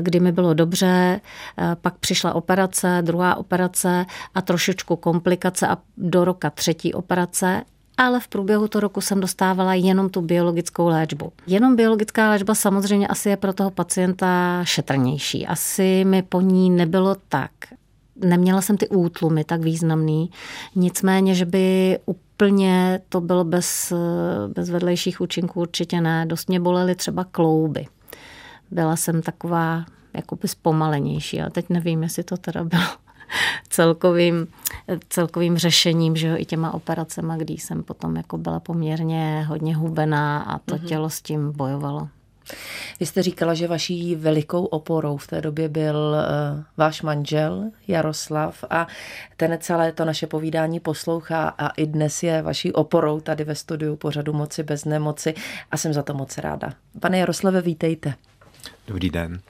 kdy 0.00 0.20
mi 0.20 0.32
bylo 0.32 0.54
dobře, 0.54 1.20
pak 1.80 1.98
přišla 1.98 2.34
operace, 2.34 2.98
druhá 3.02 3.34
operace 3.34 4.06
a 4.34 4.42
trošičku 4.42 4.96
komplikace 4.96 5.68
a 5.68 5.78
do 5.96 6.24
roka 6.24 6.50
třetí 6.50 6.94
operace 6.94 7.62
ale 7.96 8.20
v 8.20 8.28
průběhu 8.28 8.68
toho 8.68 8.80
roku 8.80 9.00
jsem 9.00 9.20
dostávala 9.20 9.74
jenom 9.74 10.08
tu 10.10 10.20
biologickou 10.20 10.86
léčbu. 10.86 11.32
Jenom 11.46 11.76
biologická 11.76 12.30
léčba 12.30 12.54
samozřejmě 12.54 13.08
asi 13.08 13.28
je 13.28 13.36
pro 13.36 13.52
toho 13.52 13.70
pacienta 13.70 14.60
šetrnější. 14.64 15.46
Asi 15.46 16.04
mi 16.04 16.22
po 16.22 16.40
ní 16.40 16.70
nebylo 16.70 17.16
tak. 17.28 17.50
Neměla 18.16 18.60
jsem 18.60 18.76
ty 18.76 18.88
útlumy 18.88 19.44
tak 19.44 19.60
významný, 19.60 20.30
nicméně, 20.74 21.34
že 21.34 21.44
by 21.44 21.98
úplně 22.06 23.00
to 23.08 23.20
bylo 23.20 23.44
bez, 23.44 23.92
bez 24.48 24.70
vedlejších 24.70 25.20
účinků, 25.20 25.60
určitě 25.60 26.00
ne. 26.00 26.26
Dost 26.26 26.48
mě 26.48 26.60
bolely 26.60 26.94
třeba 26.94 27.24
klouby. 27.24 27.86
Byla 28.70 28.96
jsem 28.96 29.22
taková 29.22 29.84
jakoby 30.14 30.48
zpomalenější, 30.48 31.40
a 31.40 31.50
teď 31.50 31.68
nevím, 31.68 32.02
jestli 32.02 32.22
to 32.22 32.36
teda 32.36 32.64
bylo 32.64 32.82
celkovým, 33.68 34.46
celkovým 35.08 35.58
řešením, 35.58 36.16
že 36.16 36.28
jo, 36.28 36.36
i 36.38 36.44
těma 36.44 36.74
operacema, 36.74 37.36
kdy 37.36 37.54
jsem 37.54 37.82
potom 37.82 38.16
jako 38.16 38.38
byla 38.38 38.60
poměrně 38.60 39.44
hodně 39.48 39.76
hubená 39.76 40.42
a 40.42 40.58
to 40.58 40.74
mm-hmm. 40.74 40.86
tělo 40.86 41.10
s 41.10 41.22
tím 41.22 41.52
bojovalo. 41.52 42.08
Vy 43.00 43.06
jste 43.06 43.22
říkala, 43.22 43.54
že 43.54 43.68
vaší 43.68 44.14
velikou 44.14 44.64
oporou 44.64 45.16
v 45.16 45.26
té 45.26 45.40
době 45.40 45.68
byl 45.68 45.96
uh, 45.96 46.62
váš 46.76 47.02
manžel 47.02 47.70
Jaroslav 47.88 48.64
a 48.70 48.86
ten 49.36 49.58
celé 49.60 49.92
to 49.92 50.04
naše 50.04 50.26
povídání 50.26 50.80
poslouchá 50.80 51.48
a 51.48 51.68
i 51.68 51.86
dnes 51.86 52.22
je 52.22 52.42
vaší 52.42 52.72
oporou 52.72 53.20
tady 53.20 53.44
ve 53.44 53.54
studiu 53.54 53.96
pořadu 53.96 54.32
Moci 54.32 54.62
bez 54.62 54.84
nemoci 54.84 55.34
a 55.70 55.76
jsem 55.76 55.92
za 55.92 56.02
to 56.02 56.14
moc 56.14 56.38
ráda. 56.38 56.72
Pane 57.00 57.18
Jaroslave, 57.18 57.62
vítejte. 57.62 58.14
Dobrý 58.88 59.10
den. 59.10 59.40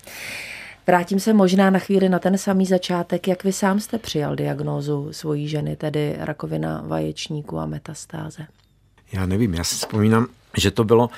Vrátím 0.86 1.20
se 1.20 1.32
možná 1.32 1.70
na 1.70 1.78
chvíli 1.78 2.08
na 2.08 2.18
ten 2.18 2.38
samý 2.38 2.66
začátek, 2.66 3.28
jak 3.28 3.44
vy 3.44 3.52
sám 3.52 3.80
jste 3.80 3.98
přijal 3.98 4.36
diagnózu 4.36 5.12
svojí 5.12 5.48
ženy, 5.48 5.76
tedy 5.76 6.16
rakovina 6.18 6.82
vaječníku 6.86 7.58
a 7.58 7.66
metastáze. 7.66 8.46
Já 9.12 9.26
nevím, 9.26 9.54
já 9.54 9.64
si 9.64 9.74
vzpomínám, 9.74 10.26
že 10.56 10.70
to 10.70 10.84
bylo 10.84 11.10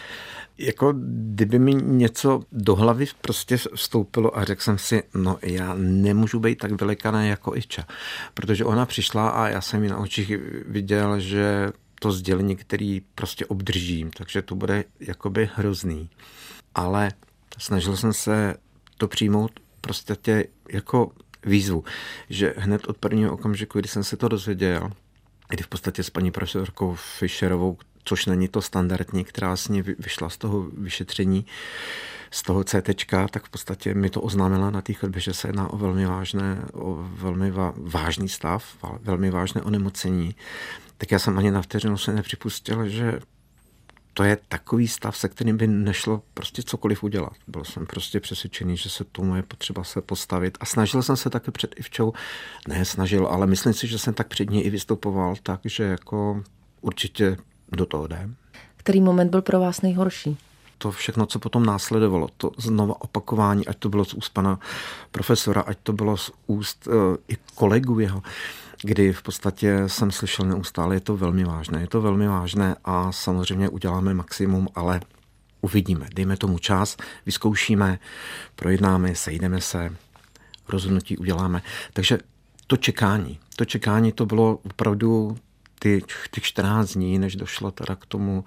jako 0.58 0.94
kdyby 1.32 1.58
mi 1.58 1.74
něco 1.74 2.40
do 2.52 2.74
hlavy 2.74 3.06
prostě 3.20 3.56
vstoupilo 3.56 4.38
a 4.38 4.44
řekl 4.44 4.62
jsem 4.62 4.78
si, 4.78 5.02
no 5.14 5.38
já 5.42 5.74
nemůžu 5.78 6.40
být 6.40 6.58
tak 6.58 6.80
vylekaný 6.80 7.28
jako 7.28 7.56
Iča, 7.56 7.86
protože 8.34 8.64
ona 8.64 8.86
přišla 8.86 9.28
a 9.28 9.48
já 9.48 9.60
jsem 9.60 9.82
ji 9.82 9.90
na 9.90 9.98
očích 9.98 10.32
viděl, 10.66 11.20
že 11.20 11.72
to 12.00 12.12
sdělení, 12.12 12.56
který 12.56 13.02
prostě 13.14 13.46
obdržím, 13.46 14.10
takže 14.10 14.42
to 14.42 14.54
bude 14.54 14.84
jakoby 15.00 15.50
hrozný. 15.54 16.10
Ale 16.74 17.10
snažil 17.58 17.96
jsem 17.96 18.12
se 18.12 18.54
to 18.98 19.08
přijmout 19.08 19.60
prostě 19.80 20.16
tě 20.22 20.44
jako 20.72 21.10
výzvu, 21.44 21.84
že 22.30 22.54
hned 22.56 22.86
od 22.86 22.98
prvního 22.98 23.32
okamžiku, 23.32 23.78
kdy 23.78 23.88
jsem 23.88 24.04
se 24.04 24.16
to 24.16 24.28
dozvěděl, 24.28 24.90
kdy 25.48 25.62
v 25.62 25.68
podstatě 25.68 26.02
s 26.02 26.10
paní 26.10 26.30
profesorkou 26.30 26.94
Fischerovou, 26.94 27.78
což 28.04 28.26
není 28.26 28.48
to 28.48 28.62
standardní, 28.62 29.24
která 29.24 29.56
s 29.56 29.68
ní 29.68 29.82
vyšla 29.82 30.28
z 30.28 30.36
toho 30.36 30.62
vyšetření, 30.62 31.46
z 32.30 32.42
toho 32.42 32.64
CT, 32.64 33.04
tak 33.30 33.46
v 33.46 33.50
podstatě 33.50 33.94
mi 33.94 34.10
to 34.10 34.20
oznámila 34.20 34.70
na 34.70 34.82
té 34.82 34.92
chodbě, 34.92 35.20
že 35.20 35.32
se 35.34 35.48
jedná 35.48 35.72
o 35.72 35.76
velmi 35.76 36.06
vážné, 36.06 36.62
o 36.72 36.94
velmi 37.00 37.52
vážný 37.76 38.28
stav, 38.28 38.76
velmi 39.00 39.30
vážné 39.30 39.62
onemocnění. 39.62 40.34
Tak 40.98 41.12
já 41.12 41.18
jsem 41.18 41.38
ani 41.38 41.50
na 41.50 41.62
vteřinu 41.62 41.98
se 41.98 42.12
nepřipustil, 42.12 42.88
že 42.88 43.20
to 44.18 44.24
je 44.24 44.38
takový 44.48 44.88
stav, 44.88 45.16
se 45.16 45.28
kterým 45.28 45.56
by 45.56 45.66
nešlo 45.66 46.22
prostě 46.34 46.62
cokoliv 46.62 47.02
udělat. 47.02 47.32
Byl 47.48 47.64
jsem 47.64 47.86
prostě 47.86 48.20
přesvědčený, 48.20 48.76
že 48.76 48.90
se 48.90 49.04
tomu 49.04 49.36
je 49.36 49.42
potřeba 49.42 49.84
se 49.84 50.00
postavit 50.00 50.58
a 50.60 50.64
snažil 50.64 51.02
jsem 51.02 51.16
se 51.16 51.30
taky 51.30 51.50
před 51.50 51.74
Ivčou, 51.78 52.12
ne 52.68 52.84
snažil, 52.84 53.26
ale 53.26 53.46
myslím 53.46 53.72
si, 53.72 53.86
že 53.86 53.98
jsem 53.98 54.14
tak 54.14 54.28
před 54.28 54.50
ní 54.50 54.62
i 54.64 54.70
vystupoval, 54.70 55.34
takže 55.42 55.84
jako 55.84 56.42
určitě 56.80 57.36
do 57.72 57.86
toho 57.86 58.06
jde. 58.06 58.28
Který 58.76 59.00
moment 59.00 59.30
byl 59.30 59.42
pro 59.42 59.60
vás 59.60 59.82
nejhorší? 59.82 60.36
To 60.78 60.90
všechno, 60.90 61.26
co 61.26 61.38
potom 61.38 61.66
následovalo, 61.66 62.28
to 62.36 62.50
znova 62.56 63.00
opakování, 63.00 63.66
ať 63.66 63.78
to 63.78 63.88
bylo 63.88 64.04
z 64.04 64.14
úst 64.14 64.28
pana 64.28 64.58
profesora, 65.10 65.60
ať 65.60 65.78
to 65.82 65.92
bylo 65.92 66.16
z 66.16 66.30
úst 66.46 66.86
uh, 66.86 66.94
i 67.28 67.36
kolegů 67.54 68.00
jeho, 68.00 68.22
kdy 68.82 69.12
v 69.12 69.22
podstatě 69.22 69.82
jsem 69.86 70.10
slyšel 70.10 70.46
neustále, 70.46 70.96
je 70.96 71.00
to 71.00 71.16
velmi 71.16 71.44
vážné, 71.44 71.80
je 71.80 71.86
to 71.86 72.00
velmi 72.00 72.28
vážné 72.28 72.76
a 72.84 73.12
samozřejmě 73.12 73.68
uděláme 73.68 74.14
maximum, 74.14 74.68
ale 74.74 75.00
uvidíme, 75.60 76.08
dejme 76.14 76.36
tomu 76.36 76.58
čas, 76.58 76.96
vyzkoušíme, 77.26 77.98
projednáme, 78.56 79.14
sejdeme 79.14 79.60
se, 79.60 79.96
rozhodnutí 80.68 81.18
uděláme. 81.18 81.62
Takže 81.92 82.18
to 82.66 82.76
čekání, 82.76 83.38
to 83.56 83.64
čekání 83.64 84.12
to 84.12 84.26
bylo 84.26 84.58
opravdu 84.64 85.36
ty, 85.78 86.02
těch 86.30 86.44
14 86.44 86.92
dní, 86.92 87.18
než 87.18 87.36
došlo 87.36 87.70
teda 87.70 87.94
k 87.94 88.06
tomu 88.06 88.44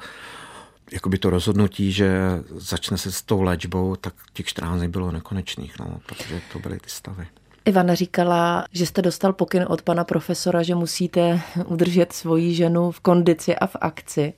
jakoby 0.94 1.18
to 1.18 1.30
rozhodnutí, 1.30 1.92
že 1.92 2.20
začne 2.56 2.98
se 2.98 3.12
s 3.12 3.22
tou 3.22 3.42
léčbou, 3.42 3.96
tak 3.96 4.14
těch 4.34 4.46
14 4.46 4.80
dní 4.80 4.88
bylo 4.88 5.12
nekonečných, 5.12 5.80
no, 5.80 6.00
protože 6.06 6.42
to 6.54 6.60
byly 6.60 6.80
ty 6.80 6.90
stavy. 6.90 7.28
Ivana 7.66 7.96
říkala, 7.96 8.66
že 8.72 8.86
jste 8.86 9.02
dostal 9.02 9.34
pokyn 9.34 9.66
od 9.70 9.82
pana 9.82 10.04
profesora, 10.04 10.64
že 10.64 10.76
musíte 10.76 11.42
udržet 11.66 12.14
svoji 12.14 12.56
ženu 12.56 12.92
v 12.92 13.00
kondici 13.00 13.56
a 13.56 13.68
v 13.68 13.76
akci. 13.82 14.34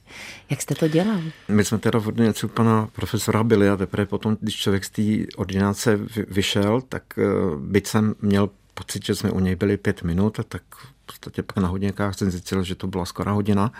Jak 0.50 0.62
jste 0.62 0.76
to 0.76 0.88
dělal? 0.88 1.22
My 1.48 1.66
jsme 1.66 1.80
teda 1.80 2.00
v 2.00 2.08
ordinaci 2.08 2.48
pana 2.48 2.90
profesora 2.94 3.44
byli 3.44 3.70
a 3.70 3.78
teprve 3.78 4.06
potom, 4.06 4.38
když 4.42 4.56
člověk 4.56 4.86
z 4.86 4.90
té 4.90 5.02
ordinace 5.38 6.00
vyšel, 6.28 6.82
tak 6.82 7.04
eh, 7.18 7.24
byť 7.60 7.88
jsem 7.88 8.16
měl 8.22 8.50
pocit, 8.74 9.06
že 9.06 9.16
jsme 9.16 9.32
u 9.32 9.40
něj 9.40 9.56
byli 9.56 9.78
pět 9.78 10.04
minut, 10.04 10.40
tak 10.48 10.62
v 10.76 10.93
podstatě 11.14 11.44
pak 11.44 11.58
na 11.58 11.68
hodinkách 11.68 12.16
jsem 12.16 12.32
zjistil, 12.32 12.64
že 12.64 12.76
to 12.76 12.88
byla 12.88 13.06
skoro 13.06 13.34
hodina. 13.34 13.72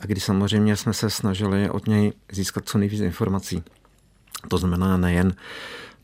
A 0.00 0.06
když 0.06 0.24
samozřejmě 0.24 0.76
jsme 0.76 0.92
se 0.92 1.10
snažili 1.10 1.70
od 1.70 1.86
něj 1.86 2.12
získat 2.32 2.68
co 2.68 2.78
nejvíc 2.78 3.00
informací. 3.00 3.62
To 4.48 4.58
znamená 4.58 4.96
nejen 4.96 5.34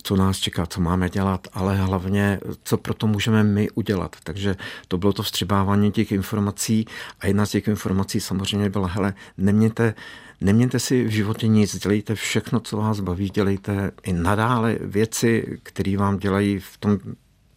co 0.07 0.17
nás 0.17 0.39
čeká, 0.39 0.67
co 0.67 0.81
máme 0.81 1.11
dělat, 1.11 1.49
ale 1.53 1.77
hlavně, 1.77 2.41
co 2.65 2.77
pro 2.77 2.95
to 2.95 3.07
můžeme 3.07 3.45
my 3.45 3.71
udělat. 3.71 4.17
Takže 4.23 4.57
to 4.89 4.99
bylo 4.99 5.13
to 5.13 5.23
vstřebávání 5.23 5.93
těch 5.93 6.13
informací 6.13 6.87
a 7.21 7.27
jedna 7.27 7.47
z 7.47 7.51
těch 7.51 7.69
informací 7.69 8.21
samozřejmě 8.21 8.71
byla, 8.71 8.89
hele, 8.89 9.15
nemějte, 9.39 9.95
nemějte 10.41 10.79
si 10.79 11.05
v 11.05 11.11
životě 11.11 11.49
nic, 11.49 11.79
dělejte 11.79 12.15
všechno, 12.15 12.61
co 12.61 12.77
vás 12.77 13.01
baví, 13.01 13.31
dělejte 13.31 13.91
i 14.03 14.13
nadále 14.13 14.79
věci, 14.81 15.59
které 15.63 15.97
vám 15.97 16.19
dělají 16.19 16.59
v 16.59 16.77
tom 16.79 16.99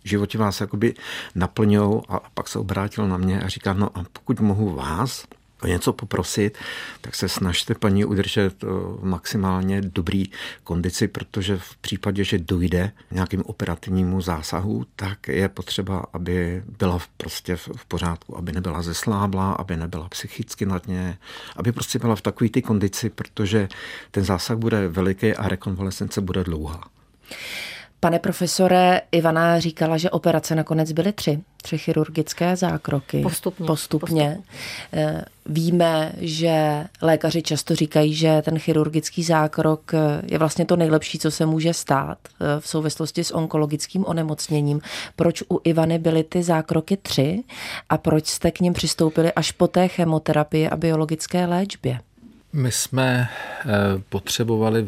životě 0.10 0.38
vás 0.38 0.62
jakoby 0.62 0.94
naplňou 1.36 2.04
a 2.10 2.20
pak 2.34 2.48
se 2.48 2.60
obrátil 2.60 3.08
na 3.08 3.18
mě 3.18 3.42
a 3.42 3.48
říká, 3.48 3.74
no 3.74 3.98
a 3.98 4.06
pokud 4.14 4.40
mohu 4.40 4.76
vás 4.76 5.26
o 5.62 5.68
něco 5.68 5.94
poprosit, 5.94 6.58
tak 7.02 7.16
se 7.16 7.30
snažte 7.30 7.76
paní 7.76 8.06
udržet 8.06 8.64
maximálně 9.02 9.82
dobrý 9.82 10.24
kondici, 10.64 11.08
protože 11.08 11.58
v 11.58 11.76
případě, 11.76 12.24
že 12.24 12.38
dojde 12.38 12.92
nějakým 13.12 13.44
operativnímu 13.46 14.22
zásahu, 14.22 14.86
tak 14.96 15.28
je 15.28 15.50
potřeba, 15.50 16.06
aby 16.14 16.64
byla 16.80 17.00
prostě 17.18 17.56
v 17.56 17.86
pořádku, 17.88 18.38
aby 18.38 18.52
nebyla 18.52 18.82
zeslábla, 18.82 19.52
aby 19.52 19.78
nebyla 19.78 20.10
psychicky 20.10 20.66
na 20.66 20.78
dně, 20.78 21.18
aby 21.56 21.72
prostě 21.72 22.00
byla 22.00 22.16
v 22.16 22.22
takové 22.22 22.50
ty 22.50 22.62
kondici, 22.62 23.10
protože 23.10 23.70
ten 24.12 24.24
zásah 24.24 24.58
bude 24.58 24.88
veliký 24.88 25.34
a 25.34 25.48
rekonvalescence 25.48 26.22
bude 26.22 26.44
dlouhá. 26.44 26.84
Pane 28.02 28.20
profesore, 28.20 29.02
Ivana 29.12 29.60
říkala, 29.60 29.98
že 29.98 30.10
operace 30.10 30.56
nakonec 30.56 30.92
byly 30.92 31.14
tři. 31.14 31.40
Tři 31.62 31.78
chirurgické 31.78 32.56
zákroky. 32.56 33.22
Postupně. 33.22 33.66
Postupně. 33.68 34.08
Postupně. 34.08 34.40
Eh, 34.94 35.26
víme, 35.46 36.12
že 36.18 36.86
lékaři 37.02 37.42
často 37.42 37.76
říkají, 37.76 38.14
že 38.14 38.42
ten 38.46 38.60
chirurgický 38.60 39.24
zákrok 39.24 39.94
eh, 39.94 40.22
je 40.32 40.38
vlastně 40.38 40.66
to 40.66 40.76
nejlepší, 40.76 41.20
co 41.20 41.32
se 41.32 41.46
může 41.46 41.74
stát 41.74 42.18
eh, 42.28 42.46
v 42.60 42.68
souvislosti 42.68 43.24
s 43.24 43.36
onkologickým 43.36 44.06
onemocněním. 44.06 44.82
Proč 45.16 45.44
u 45.50 45.62
Ivany 45.64 46.00
byly 46.00 46.24
ty 46.24 46.44
zákroky 46.44 46.98
tři 46.98 47.44
a 47.90 47.98
proč 47.98 48.28
jste 48.28 48.52
k 48.52 48.60
ním 48.60 48.74
přistoupili 48.74 49.34
až 49.34 49.52
po 49.52 49.68
té 49.68 49.88
chemoterapii 49.88 50.70
a 50.70 50.76
biologické 50.76 51.46
léčbě? 51.46 52.00
My 52.54 52.72
jsme 52.72 53.30
potřebovali 54.10 54.88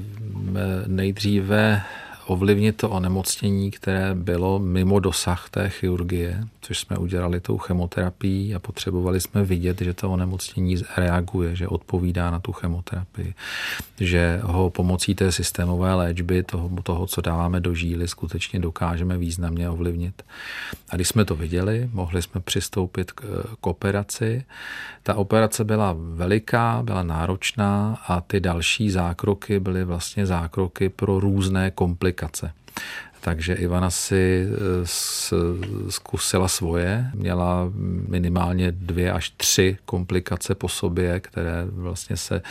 nejdříve 0.88 1.82
ovlivnit 2.26 2.78
to 2.78 2.90
onemocnění, 2.90 3.72
které 3.72 4.16
bylo 4.16 4.60
mimo 4.60 5.00
dosah 5.00 5.50
té 5.50 5.70
chirurgie, 5.70 6.44
což 6.62 6.80
jsme 6.80 6.98
udělali 6.98 7.40
tou 7.40 7.58
chemoterapií 7.58 8.56
a 8.56 8.60
potřebovali 8.60 9.22
jsme 9.22 9.44
vidět, 9.44 9.82
že 9.82 9.94
to 9.94 10.12
onemocnění 10.12 10.78
reaguje, 10.98 11.56
že 11.56 11.68
odpovídá 11.68 12.32
na 12.32 12.40
tu 12.40 12.52
chemoterapii, 12.52 13.34
že 14.00 14.40
ho 14.44 14.70
pomocí 14.70 15.16
té 15.16 15.32
systémové 15.32 15.94
léčby, 15.94 16.44
toho, 16.44 16.70
toho 16.84 17.08
co 17.08 17.22
dáváme 17.22 17.60
do 17.60 17.76
žíly, 17.76 18.08
skutečně 18.08 18.60
dokážeme 18.60 19.18
významně 19.18 19.70
ovlivnit. 19.70 20.24
A 20.90 20.96
když 20.96 21.08
jsme 21.08 21.26
to 21.26 21.36
viděli, 21.36 21.90
mohli 21.94 22.22
jsme 22.22 22.42
přistoupit 22.42 23.12
k, 23.12 23.22
k 23.62 23.68
operaci. 23.68 24.46
Ta 25.04 25.16
operace 25.16 25.64
byla 25.64 25.96
veliká, 25.98 26.82
byla 26.84 27.04
náročná 27.04 28.02
a 28.08 28.22
ty 28.22 28.40
další 28.40 28.92
zákroky 28.92 29.60
byly 29.60 29.84
vlastně 29.84 30.26
zákroky 30.26 30.90
pro 30.90 31.20
různé 31.20 31.72
komplikace. 31.72 32.52
Takže 33.22 33.54
Ivana 33.54 33.90
si 33.90 34.46
eh, 34.46 34.88
zkusila 35.90 36.48
svoje, 36.48 37.12
měla 37.14 37.72
minimálně 38.08 38.72
dvě 38.72 39.12
až 39.12 39.30
tři 39.30 39.78
komplikace 39.86 40.56
po 40.56 40.70
sobě, 40.70 41.20
které 41.20 41.66
vlastně 41.66 42.18
se 42.18 42.42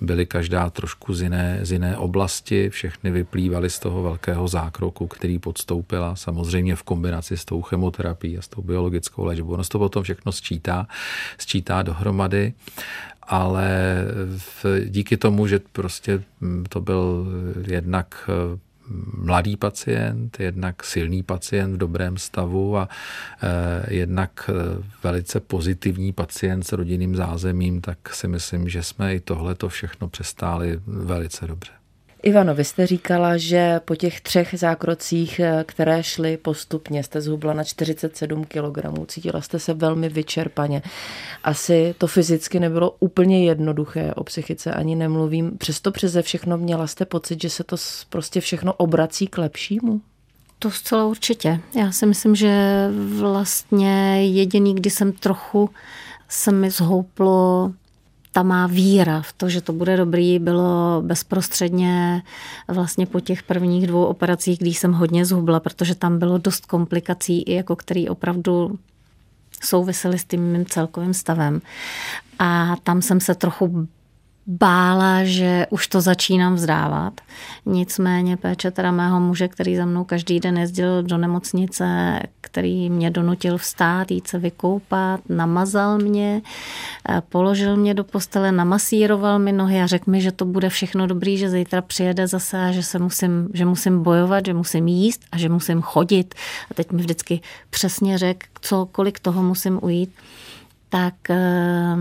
byly 0.00 0.26
každá 0.26 0.70
trošku 0.70 1.14
z 1.14 1.22
jiné, 1.22 1.58
z 1.62 1.72
jiné 1.72 1.96
oblasti, 1.96 2.70
všechny 2.70 3.10
vyplývaly 3.10 3.70
z 3.70 3.78
toho 3.78 4.02
velkého 4.02 4.48
zákroku, 4.48 5.06
který 5.06 5.38
podstoupila, 5.38 6.16
samozřejmě 6.16 6.76
v 6.76 6.82
kombinaci 6.82 7.36
s 7.36 7.44
tou 7.44 7.62
chemoterapií 7.62 8.38
a 8.38 8.42
s 8.42 8.48
tou 8.48 8.62
biologickou 8.62 9.24
léčbou. 9.24 9.52
Ono 9.52 9.64
to 9.64 9.78
potom 9.78 10.02
všechno 10.02 10.32
sčítá, 10.32 10.86
sčítá 11.38 11.82
dohromady 11.82 12.52
ale 13.22 14.04
díky 14.84 15.16
tomu, 15.16 15.46
že 15.46 15.60
prostě 15.72 16.22
to 16.68 16.80
byl 16.80 17.26
jednak 17.66 18.30
eh, 18.30 18.58
mladý 19.14 19.56
pacient, 19.56 20.40
jednak 20.40 20.84
silný 20.84 21.22
pacient 21.22 21.74
v 21.74 21.76
dobrém 21.76 22.16
stavu 22.16 22.76
a 22.76 22.88
eh, 23.42 23.94
jednak 23.94 24.50
eh, 24.50 24.82
velice 25.02 25.40
pozitivní 25.40 26.12
pacient 26.12 26.62
s 26.62 26.72
rodinným 26.72 27.16
zázemím, 27.16 27.80
tak 27.80 28.14
si 28.14 28.28
myslím, 28.28 28.68
že 28.68 28.82
jsme 28.82 29.14
i 29.14 29.20
tohle 29.20 29.54
to 29.54 29.68
všechno 29.68 30.08
přestáli 30.08 30.80
velice 30.86 31.46
dobře. 31.46 31.81
Ivano, 32.22 32.54
vy 32.54 32.64
jste 32.64 32.86
říkala, 32.86 33.36
že 33.36 33.80
po 33.84 33.96
těch 33.96 34.20
třech 34.20 34.54
zákrocích, 34.58 35.40
eh, 35.40 35.64
které 35.66 36.02
šly 36.02 36.36
postupně, 36.36 37.04
jste 37.04 37.20
zhubla 37.20 37.52
na 37.52 37.64
47 37.64 38.44
kg. 38.44 39.06
Cítila 39.06 39.40
jste 39.40 39.58
se 39.58 39.74
velmi 39.74 40.08
vyčerpaně. 40.08 40.82
Asi 41.44 41.94
to 41.98 42.06
fyzicky 42.06 42.60
nebylo 42.60 42.96
úplně 43.00 43.46
jednoduché, 43.46 44.14
o 44.14 44.24
psychice 44.24 44.72
ani 44.72 44.96
nemluvím. 44.96 45.58
Přesto 45.58 45.92
přeze 45.92 46.22
všechno 46.22 46.58
měla 46.58 46.86
jste 46.86 47.04
pocit, 47.04 47.42
že 47.42 47.50
se 47.50 47.64
to 47.64 47.76
prostě 48.08 48.40
všechno 48.40 48.72
obrací 48.72 49.26
k 49.26 49.38
lepšímu? 49.38 50.00
To 50.58 50.70
zcela 50.70 51.04
určitě. 51.04 51.60
Já 51.78 51.92
si 51.92 52.06
myslím, 52.06 52.34
že 52.34 52.88
vlastně 53.18 54.26
jediný, 54.26 54.74
kdy 54.74 54.90
jsem 54.90 55.12
trochu 55.12 55.70
se 56.28 56.52
mi 56.52 56.70
zhouplo 56.70 57.72
ta 58.32 58.42
má 58.42 58.66
víra 58.66 59.22
v 59.22 59.32
to, 59.32 59.48
že 59.48 59.60
to 59.60 59.72
bude 59.72 59.96
dobrý, 59.96 60.38
bylo 60.38 61.02
bezprostředně 61.02 62.22
vlastně 62.68 63.06
po 63.06 63.20
těch 63.20 63.42
prvních 63.42 63.86
dvou 63.86 64.04
operacích, 64.04 64.58
když 64.58 64.78
jsem 64.78 64.92
hodně 64.92 65.24
zhubla, 65.24 65.60
protože 65.60 65.94
tam 65.94 66.18
bylo 66.18 66.38
dost 66.38 66.66
komplikací, 66.66 67.44
jako 67.48 67.76
který 67.76 68.08
opravdu 68.08 68.78
souvisely 69.64 70.18
s 70.18 70.24
tím 70.24 70.40
mým 70.52 70.66
celkovým 70.66 71.14
stavem. 71.14 71.60
A 72.38 72.76
tam 72.82 73.02
jsem 73.02 73.20
se 73.20 73.34
trochu 73.34 73.88
bála, 74.46 75.24
že 75.24 75.66
už 75.70 75.86
to 75.86 76.00
začínám 76.00 76.54
vzdávat. 76.54 77.20
Nicméně 77.66 78.36
péče 78.36 78.70
teda 78.70 78.90
mého 78.90 79.20
muže, 79.20 79.48
který 79.48 79.76
za 79.76 79.84
mnou 79.84 80.04
každý 80.04 80.40
den 80.40 80.58
jezdil 80.58 81.02
do 81.02 81.18
nemocnice, 81.18 82.18
který 82.40 82.90
mě 82.90 83.10
donutil 83.10 83.58
vstát, 83.58 84.10
jít 84.10 84.28
se 84.28 84.38
vykoupat, 84.38 85.20
namazal 85.28 85.98
mě, 85.98 86.42
eh, 87.08 87.22
položil 87.28 87.76
mě 87.76 87.94
do 87.94 88.04
postele, 88.04 88.52
namasíroval 88.52 89.38
mi 89.38 89.52
nohy 89.52 89.80
a 89.80 89.86
řekl 89.86 90.10
mi, 90.10 90.20
že 90.20 90.32
to 90.32 90.44
bude 90.44 90.68
všechno 90.68 91.06
dobrý, 91.06 91.38
že 91.38 91.50
zítra 91.50 91.82
přijede 91.82 92.26
zase 92.26 92.58
a 92.58 92.72
že 92.72 92.82
se 92.82 92.98
musím, 92.98 93.48
že 93.54 93.64
musím 93.64 94.02
bojovat, 94.02 94.46
že 94.46 94.54
musím 94.54 94.88
jíst 94.88 95.22
a 95.32 95.38
že 95.38 95.48
musím 95.48 95.82
chodit. 95.82 96.34
A 96.70 96.74
teď 96.74 96.92
mi 96.92 96.98
vždycky 96.98 97.40
přesně 97.70 98.18
řekl, 98.18 98.46
co, 98.60 98.88
kolik 98.92 99.20
toho 99.20 99.42
musím 99.42 99.78
ujít. 99.82 100.10
Tak 100.88 101.30
eh, 101.30 101.96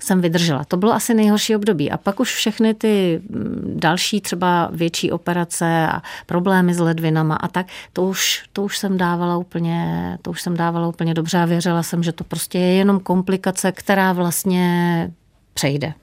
jsem 0.00 0.20
vydržela. 0.20 0.64
To 0.64 0.76
bylo 0.76 0.92
asi 0.92 1.14
nejhorší 1.14 1.56
období. 1.56 1.90
A 1.90 1.96
pak 1.96 2.20
už 2.20 2.34
všechny 2.34 2.74
ty 2.74 3.22
mm, 3.28 3.72
další 3.76 4.20
třeba 4.20 4.70
větší 4.72 5.10
operace 5.12 5.86
a 5.86 6.02
problémy 6.26 6.74
s 6.74 6.78
ledvinama 6.78 7.36
a 7.36 7.48
tak, 7.48 7.66
to 7.92 8.02
už, 8.02 8.44
to 8.52 8.62
už 8.62 8.78
jsem 8.78 8.98
dávala 8.98 9.36
úplně, 9.36 10.18
to 10.22 10.30
už 10.30 10.42
jsem 10.42 10.56
dávala 10.56 10.88
úplně 10.88 11.14
dobře 11.14 11.38
a 11.38 11.44
věřila 11.44 11.82
jsem, 11.82 12.02
že 12.02 12.12
to 12.12 12.24
prostě 12.24 12.58
je 12.58 12.74
jenom 12.74 13.00
komplikace, 13.00 13.72
která 13.72 14.12
vlastně 14.12 15.10
přejde. 15.54 15.94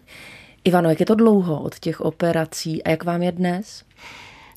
Ivano, 0.64 0.90
jak 0.90 1.00
je 1.00 1.06
to 1.06 1.16
dlouho 1.16 1.62
od 1.62 1.80
těch 1.80 2.02
operací 2.02 2.84
a 2.84 2.90
jak 2.90 3.04
vám 3.04 3.24
je 3.24 3.32
dnes? 3.32 3.84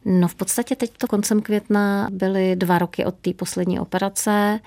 No 0.05 0.29
v 0.29 0.35
podstatě 0.35 0.77
teď 0.77 0.91
to 0.99 1.07
koncem 1.07 1.43
května 1.43 2.09
byly 2.13 2.57
dva 2.57 2.79
roky 2.79 3.05
od 3.05 3.15
té 3.15 3.35
poslední 3.35 3.81
operace. 3.81 4.61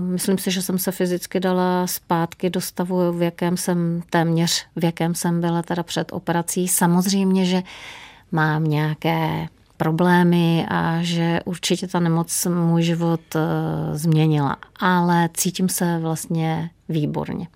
Myslím 0.00 0.38
si, 0.38 0.50
že 0.50 0.62
jsem 0.62 0.78
se 0.78 0.92
fyzicky 0.92 1.40
dala 1.40 1.86
zpátky 1.86 2.50
do 2.50 2.60
stavu, 2.60 3.12
v 3.12 3.22
jakém 3.22 3.56
jsem 3.56 4.02
téměř, 4.10 4.66
v 4.76 4.84
jakém 4.84 5.14
jsem 5.14 5.40
byla 5.40 5.62
teda 5.62 5.82
před 5.82 6.12
operací. 6.12 6.68
Samozřejmě, 6.68 7.44
že 7.44 7.62
mám 8.32 8.64
nějaké 8.64 9.48
problémy 9.76 10.66
a 10.68 10.98
že 11.02 11.40
určitě 11.44 11.86
ta 11.86 12.00
nemoc 12.00 12.46
můj 12.46 12.82
život 12.82 13.20
e, 13.36 13.38
změnila. 13.98 14.56
Ale 14.80 15.28
cítím 15.34 15.68
se 15.68 15.98
vlastně 15.98 16.70
výborně. 16.88 17.48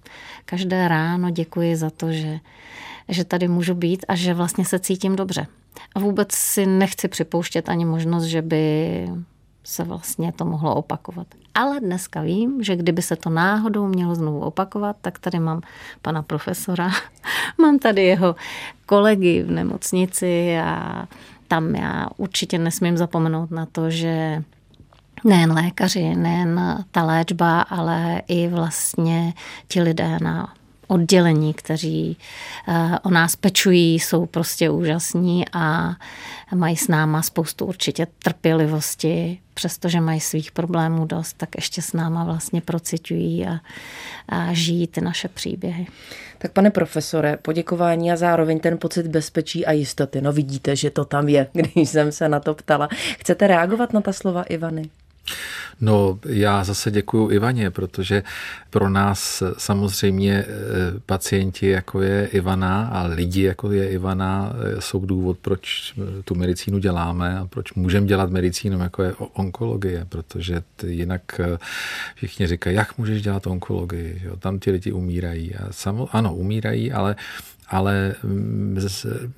Každé 0.44 0.88
ráno 0.88 1.30
děkuji 1.30 1.76
za 1.76 1.90
to, 1.90 2.12
že, 2.12 2.40
že 3.08 3.24
tady 3.24 3.48
můžu 3.48 3.74
být 3.74 4.04
a 4.08 4.14
že 4.14 4.34
vlastně 4.34 4.64
se 4.64 4.78
cítím 4.78 5.16
dobře. 5.16 5.46
A 5.94 6.00
vůbec 6.00 6.32
si 6.32 6.66
nechci 6.66 7.08
připouštět 7.08 7.68
ani 7.68 7.84
možnost, 7.84 8.24
že 8.24 8.42
by 8.42 9.08
se 9.64 9.84
vlastně 9.84 10.32
to 10.32 10.44
mohlo 10.44 10.74
opakovat. 10.74 11.26
Ale 11.54 11.80
dneska 11.80 12.22
vím, 12.22 12.62
že 12.62 12.76
kdyby 12.76 13.02
se 13.02 13.16
to 13.16 13.30
náhodou 13.30 13.86
mělo 13.86 14.14
znovu 14.14 14.40
opakovat, 14.40 14.96
tak 15.00 15.18
tady 15.18 15.38
mám 15.38 15.60
pana 16.02 16.22
profesora, 16.22 16.90
mám 17.58 17.78
tady 17.78 18.04
jeho 18.04 18.36
kolegy 18.86 19.42
v 19.42 19.50
nemocnici 19.50 20.58
a 20.58 21.06
tam 21.48 21.74
já 21.74 22.08
určitě 22.16 22.58
nesmím 22.58 22.96
zapomenout 22.96 23.50
na 23.50 23.66
to, 23.66 23.90
že 23.90 24.42
nejen 25.24 25.52
lékaři, 25.52 26.14
nejen 26.14 26.84
ta 26.90 27.02
léčba, 27.02 27.60
ale 27.60 28.22
i 28.28 28.48
vlastně 28.48 29.34
ti 29.68 29.82
lidé 29.82 30.18
na 30.22 30.54
oddělení, 30.88 31.54
kteří 31.54 32.16
eh, 32.68 32.98
o 33.02 33.10
nás 33.10 33.36
pečují, 33.36 33.94
jsou 33.94 34.26
prostě 34.26 34.70
úžasní 34.70 35.44
a 35.52 35.96
mají 36.54 36.76
s 36.76 36.88
náma 36.88 37.22
spoustu 37.22 37.66
určitě 37.66 38.06
trpělivosti, 38.18 39.38
přestože 39.54 40.00
mají 40.00 40.20
svých 40.20 40.52
problémů 40.52 41.04
dost, 41.04 41.36
tak 41.36 41.48
ještě 41.56 41.82
s 41.82 41.92
náma 41.92 42.24
vlastně 42.24 42.60
procitují 42.60 43.46
a, 43.46 43.60
a 44.28 44.52
žijí 44.52 44.86
ty 44.86 45.00
naše 45.00 45.28
příběhy. 45.28 45.86
Tak 46.38 46.52
pane 46.52 46.70
profesore, 46.70 47.36
poděkování 47.36 48.12
a 48.12 48.16
zároveň 48.16 48.60
ten 48.60 48.78
pocit 48.78 49.06
bezpečí 49.06 49.66
a 49.66 49.72
jistoty. 49.72 50.20
No 50.20 50.32
vidíte, 50.32 50.76
že 50.76 50.90
to 50.90 51.04
tam 51.04 51.28
je, 51.28 51.46
když 51.52 51.88
jsem 51.88 52.12
se 52.12 52.28
na 52.28 52.40
to 52.40 52.54
ptala. 52.54 52.88
Chcete 53.18 53.46
reagovat 53.46 53.92
na 53.92 54.00
ta 54.00 54.12
slova 54.12 54.42
Ivany? 54.42 54.90
No, 55.80 56.18
já 56.26 56.64
zase 56.64 56.90
děkuji 56.90 57.30
Ivaně, 57.30 57.70
protože 57.70 58.22
pro 58.70 58.88
nás 58.88 59.42
samozřejmě 59.58 60.32
eh, 60.34 60.46
pacienti, 61.06 61.68
jako 61.68 62.02
je 62.02 62.26
Ivana 62.26 62.86
a 62.86 63.06
lidi, 63.06 63.42
jako 63.42 63.72
je 63.72 63.90
Ivana, 63.90 64.52
eh, 64.52 64.80
jsou 64.80 65.06
důvod, 65.06 65.38
proč 65.38 65.94
eh, 65.98 66.22
tu 66.22 66.34
medicínu 66.34 66.78
děláme 66.78 67.38
a 67.38 67.46
proč 67.46 67.72
můžeme 67.72 68.06
dělat 68.06 68.30
medicínu, 68.30 68.78
jako 68.80 69.02
je 69.02 69.14
onkologie, 69.14 70.06
protože 70.08 70.62
jinak 70.86 71.40
všichni 72.14 72.46
říkají, 72.46 72.76
jak 72.76 72.98
můžeš 72.98 73.22
dělat 73.22 73.46
onkologii, 73.46 74.22
jo? 74.24 74.36
tam 74.36 74.58
ti 74.58 74.70
lidi 74.70 74.92
umírají. 74.92 75.54
A 75.54 75.72
samo, 75.72 76.08
ano, 76.12 76.34
umírají, 76.34 76.92
ale 76.92 77.16
ale 77.68 78.14
mm, 78.22 78.78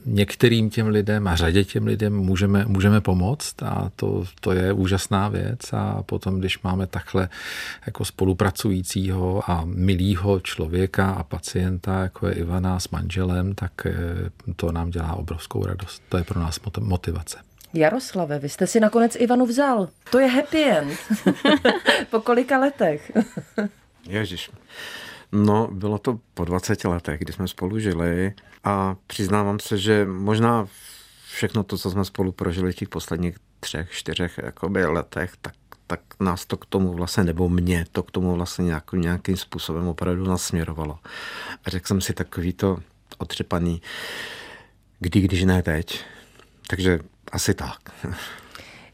některým 0.07 0.71
těm 0.71 0.87
lidem 0.87 1.29
a 1.29 1.37
řadě 1.37 1.64
těm 1.64 1.87
lidem 1.87 2.16
můžeme, 2.16 2.64
můžeme 2.64 3.01
pomoct 3.01 3.62
a 3.62 3.90
to, 3.97 4.25
to 4.40 4.53
je 4.53 4.73
úžasná 4.73 5.29
věc 5.29 5.73
a 5.73 6.03
potom, 6.03 6.38
když 6.38 6.62
máme 6.62 6.87
takhle 6.87 7.29
jako 7.87 8.05
spolupracujícího 8.05 9.51
a 9.51 9.62
milýho 9.64 10.40
člověka 10.40 11.11
a 11.11 11.23
pacienta, 11.23 12.03
jako 12.03 12.27
je 12.27 12.35
Ivana 12.35 12.81
s 12.81 12.88
manželem, 12.88 13.55
tak 13.55 13.87
eh, 13.87 13.95
to 14.57 14.73
nám 14.73 14.90
dělá 14.90 15.14
obrovskou 15.14 15.64
radost. 15.64 16.03
To 16.09 16.16
je 16.16 16.25
pro 16.25 16.40
nás 16.40 16.61
motivace. 16.81 17.38
Jaroslave, 17.75 18.38
vy 18.38 18.49
jste 18.49 18.66
si 18.66 18.81
nakonec 18.81 19.16
Ivanu 19.21 19.47
vzal. 19.47 19.88
To 20.11 20.19
je 20.19 20.27
happy 20.27 20.64
end. 20.64 20.99
po 22.11 22.21
kolika 22.21 22.59
letech? 22.59 23.12
Ježiš. 24.09 24.51
No, 25.33 25.69
bylo 25.73 25.99
to 25.99 26.21
po 26.35 26.45
20 26.45 26.85
letech, 26.85 27.21
kdy 27.21 27.33
jsme 27.33 27.49
spolu 27.49 27.79
žili 27.79 28.35
a 28.64 28.97
přiznávám 29.07 29.59
se, 29.59 29.79
že 29.79 30.07
možná 30.07 30.66
všechno 31.33 31.62
to, 31.62 31.79
co 31.79 31.90
jsme 31.90 32.05
spolu 32.05 32.33
prožili 32.33 32.73
v 32.73 32.75
těch 32.75 32.88
posledních 32.88 33.37
třech, 33.61 33.90
čtyřech 33.90 34.40
jakoby, 34.43 34.85
letech, 34.85 35.33
tak, 35.40 35.55
tak 35.87 36.01
nás 36.21 36.47
to 36.47 36.57
k 36.57 36.66
tomu 36.66 36.93
vlastně, 36.93 37.25
nebo 37.25 37.49
mě 37.49 37.85
to 37.93 38.03
k 38.03 38.11
tomu 38.11 38.35
vlastně 38.35 38.64
nějak, 38.64 38.93
nějakým 38.93 39.37
způsobem 39.37 39.88
opravdu 39.88 40.25
nasměrovalo. 40.25 40.99
A 41.64 41.71
řekl 41.71 41.87
jsem 41.87 42.01
si 42.01 42.12
takový 42.12 42.53
to 42.53 42.79
otřepaný, 43.19 43.83
kdy, 44.99 45.21
když 45.21 45.45
ne 45.45 45.62
teď. 45.62 46.05
Takže 46.66 46.99
asi 47.33 47.55
tak. 47.55 47.79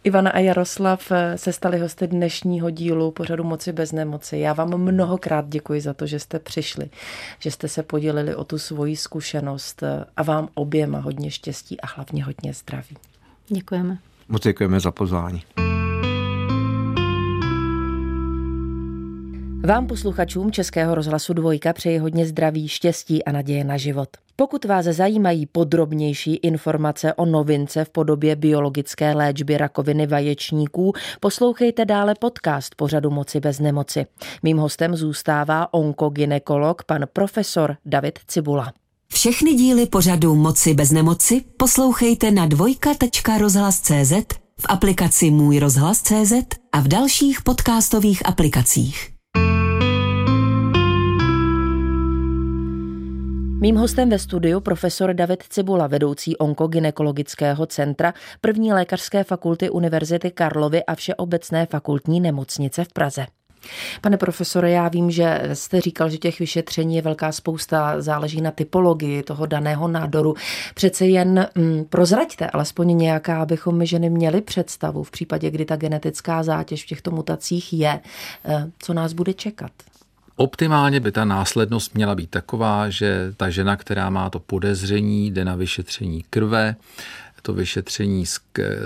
Ivana 0.06 0.30
a 0.30 0.38
Jaroslav 0.38 1.12
eh, 1.12 1.38
se 1.38 1.52
stali 1.52 1.78
hosty 1.78 2.06
dnešního 2.06 2.70
dílu 2.70 3.10
pořadu 3.10 3.44
Moci 3.44 3.72
bez 3.72 3.92
nemoci. 3.92 4.38
Já 4.38 4.52
vám 4.52 4.78
mnohokrát 4.78 5.48
děkuji 5.48 5.80
za 5.80 5.94
to, 5.94 6.06
že 6.06 6.18
jste 6.18 6.38
přišli, 6.38 6.90
že 7.38 7.50
jste 7.50 7.68
se 7.68 7.82
podělili 7.82 8.34
o 8.34 8.44
tu 8.44 8.58
svoji 8.58 8.96
zkušenost 8.96 9.82
eh, 9.82 10.04
a 10.16 10.22
vám 10.22 10.48
oběma 10.54 10.98
hodně 10.98 11.30
štěstí 11.30 11.80
a 11.80 11.86
hlavně 11.86 12.24
hodně 12.24 12.54
zdraví. 12.54 12.96
Děkujeme. 13.48 13.98
Moc 14.28 14.42
děkujeme 14.42 14.80
za 14.80 14.90
pozvání. 14.90 15.42
Vám 19.66 19.86
posluchačům 19.86 20.52
Českého 20.52 20.94
rozhlasu 20.94 21.32
Dvojka 21.32 21.72
přeji 21.72 21.98
hodně 21.98 22.26
zdraví, 22.26 22.68
štěstí 22.68 23.24
a 23.24 23.32
naděje 23.32 23.64
na 23.64 23.76
život. 23.76 24.08
Pokud 24.36 24.64
vás 24.64 24.84
zajímají 24.84 25.46
podrobnější 25.46 26.34
informace 26.34 27.14
o 27.14 27.26
novince 27.26 27.84
v 27.84 27.90
podobě 27.90 28.36
biologické 28.36 29.14
léčby 29.14 29.58
rakoviny 29.58 30.06
vaječníků, 30.06 30.92
poslouchejte 31.20 31.84
dále 31.84 32.14
podcast 32.14 32.74
pořadu 32.74 33.10
Moci 33.10 33.40
bez 33.40 33.60
nemoci. 33.60 34.06
Mým 34.42 34.58
hostem 34.58 34.96
zůstává 34.96 35.74
onkoginekolog 35.74 36.84
pan 36.84 37.04
profesor 37.12 37.76
David 37.86 38.18
Cibula. 38.26 38.72
Všechny 39.12 39.54
díly 39.54 39.86
pořadu 39.86 40.34
Moci 40.34 40.74
bez 40.74 40.90
nemoci 40.90 41.44
poslouchejte 41.56 42.30
na 42.30 42.46
dvojka.rozhlas.cz, 42.46 44.12
v 44.60 44.66
aplikaci 44.68 45.30
Můj 45.30 45.58
rozhlas.cz 45.58 46.32
a 46.72 46.80
v 46.80 46.88
dalších 46.88 47.42
podcastových 47.42 48.26
aplikacích. 48.26 49.15
Mým 53.60 53.76
hostem 53.76 54.10
ve 54.10 54.18
studiu 54.18 54.60
profesor 54.60 55.14
David 55.14 55.42
Cibula, 55.42 55.86
vedoucí 55.86 56.36
onkogynekologického 56.36 57.66
centra 57.66 58.14
první 58.40 58.72
lékařské 58.72 59.24
fakulty 59.24 59.70
Univerzity 59.70 60.30
Karlovy 60.30 60.84
a 60.84 60.94
Všeobecné 60.94 61.66
fakultní 61.66 62.20
nemocnice 62.20 62.84
v 62.84 62.92
Praze. 62.92 63.26
Pane 64.00 64.16
profesore, 64.16 64.70
já 64.70 64.88
vím, 64.88 65.10
že 65.10 65.42
jste 65.52 65.80
říkal, 65.80 66.10
že 66.10 66.18
těch 66.18 66.38
vyšetření 66.38 66.96
je 66.96 67.02
velká 67.02 67.32
spousta, 67.32 68.00
záleží 68.00 68.40
na 68.40 68.50
typologii 68.50 69.22
toho 69.22 69.46
daného 69.46 69.88
nádoru. 69.88 70.34
Přece 70.74 71.06
jen 71.06 71.48
mm, 71.54 71.84
prozraďte 71.84 72.50
alespoň 72.50 72.96
nějaká, 72.96 73.42
abychom 73.42 73.78
my 73.78 73.86
ženy 73.86 74.10
měli 74.10 74.40
představu 74.40 75.02
v 75.02 75.10
případě, 75.10 75.50
kdy 75.50 75.64
ta 75.64 75.76
genetická 75.76 76.42
zátěž 76.42 76.84
v 76.84 76.86
těchto 76.86 77.10
mutacích 77.10 77.72
je, 77.72 78.00
eh, 78.44 78.70
co 78.78 78.94
nás 78.94 79.12
bude 79.12 79.34
čekat. 79.34 79.72
Optimálně 80.36 81.00
by 81.00 81.12
ta 81.12 81.24
následnost 81.24 81.94
měla 81.94 82.14
být 82.14 82.30
taková, 82.30 82.90
že 82.90 83.32
ta 83.36 83.50
žena, 83.50 83.76
která 83.76 84.10
má 84.10 84.30
to 84.30 84.38
podezření, 84.38 85.30
jde 85.30 85.44
na 85.44 85.54
vyšetření 85.54 86.24
krve, 86.30 86.76
to 87.46 87.52
vyšetření 87.52 88.26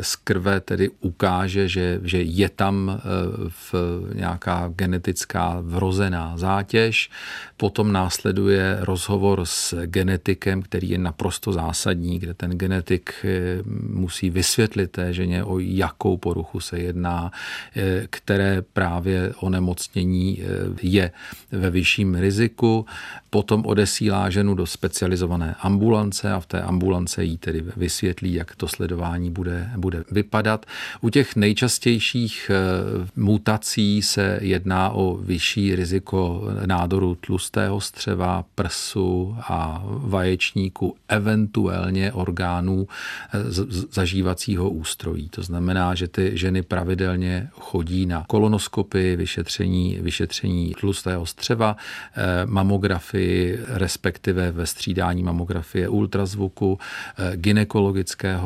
z 0.01 0.17
krve 0.25 0.61
tedy 0.61 0.91
ukáže, 1.01 1.69
že, 1.69 2.01
že 2.03 2.23
je 2.23 2.49
tam 2.49 2.91
e, 2.91 3.01
v 3.49 3.75
nějaká 4.15 4.69
genetická 4.77 5.57
vrozená 5.61 6.37
zátěž. 6.37 7.11
Potom 7.57 7.93
následuje 7.93 8.77
rozhovor 8.81 9.41
s 9.45 9.87
genetikem, 9.87 10.63
který 10.63 10.91
je 10.91 10.99
naprosto 10.99 11.53
zásadní, 11.53 12.19
kde 12.19 12.35
ten 12.35 12.51
genetik 12.51 13.25
e, 13.25 13.63
musí 13.89 14.31
vysvětlit 14.31 14.91
té 14.91 15.13
ženě, 15.13 15.45
o 15.45 15.59
jakou 15.59 16.17
poruchu 16.17 16.61
se 16.61 16.79
jedná, 16.79 17.33
e, 17.77 18.07
které 18.11 18.63
právě 18.63 19.33
onemocnění 19.41 20.43
je 20.83 21.11
ve 21.53 21.71
vyšším 21.71 22.15
riziku. 22.15 22.87
Potom 23.31 23.67
odesílá 23.67 24.31
ženu 24.31 24.55
do 24.55 24.67
specializované 24.67 25.55
ambulance 25.61 26.33
a 26.33 26.41
v 26.41 26.47
té 26.47 26.63
ambulance 26.63 27.25
jí 27.25 27.39
tedy 27.39 27.65
vysvětlí, 27.77 28.35
jak 28.35 28.50
to 28.57 28.69
sledování 28.69 29.31
bude, 29.31 29.71
bude 29.77 30.05
vypadat. 30.11 30.67
U 31.01 31.09
těch 31.11 31.37
nejčastějších 31.37 32.51
eh, 32.51 33.09
mutací 33.17 34.03
se 34.03 34.39
jedná 34.43 34.91
o 34.91 35.17
vyšší 35.17 35.77
riziko 35.77 36.45
nádoru 36.67 37.15
tlustého 37.15 37.81
střeva, 37.81 38.45
prsu 38.55 39.37
a 39.41 39.83
vaječníku, 39.87 40.97
eventuálně 41.09 42.13
orgánů 42.13 42.89
eh, 43.35 43.39
zažívacího 43.91 44.71
ústrojí. 44.71 45.29
To 45.29 45.43
znamená, 45.43 45.95
že 45.95 46.09
ty 46.09 46.31
ženy 46.35 46.63
pravidelně 46.63 47.49
chodí 47.53 48.07
na 48.07 48.25
kolonoskopy, 48.29 49.17
vyšetření, 49.17 49.99
vyšetření 50.01 50.75
tlustého 50.81 51.27
střeva, 51.27 51.77
eh, 52.17 52.47
mamografii, 52.47 53.59
respektive 53.67 54.53
ve 54.53 54.67
střídání 54.67 55.23
mamografie 55.23 55.89
ultrazvuku, 55.89 56.79
ginekologického 57.37 58.40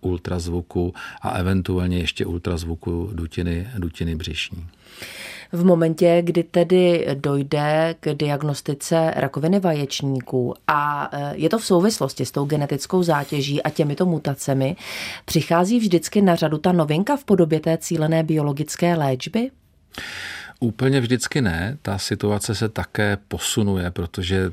ultrazvuku 0.00 0.94
a 1.22 1.30
eventuálně 1.30 1.98
ještě 1.98 2.26
ultrazvuku 2.26 3.10
dutiny, 3.12 3.68
dutiny 3.78 4.14
břišní. 4.14 4.66
V 5.52 5.64
momentě, 5.64 6.22
kdy 6.24 6.42
tedy 6.42 7.06
dojde 7.14 7.94
k 8.00 8.14
diagnostice 8.14 9.12
rakoviny 9.16 9.60
vaječníků 9.60 10.54
a 10.66 11.10
e, 11.12 11.36
je 11.36 11.48
to 11.48 11.58
v 11.58 11.64
souvislosti 11.64 12.26
s 12.26 12.30
tou 12.30 12.44
genetickou 12.44 13.02
zátěží 13.02 13.62
a 13.62 13.70
těmito 13.70 14.06
mutacemi, 14.06 14.76
přichází 15.24 15.78
vždycky 15.78 16.22
na 16.22 16.34
řadu 16.34 16.58
ta 16.58 16.72
novinka 16.72 17.16
v 17.16 17.24
podobě 17.24 17.60
té 17.60 17.78
cílené 17.78 18.22
biologické 18.22 18.94
léčby? 18.94 19.50
Úplně 20.60 21.00
vždycky 21.00 21.40
ne. 21.40 21.78
Ta 21.82 21.98
situace 21.98 22.54
se 22.54 22.68
také 22.68 23.18
posunuje, 23.28 23.90
protože 23.90 24.52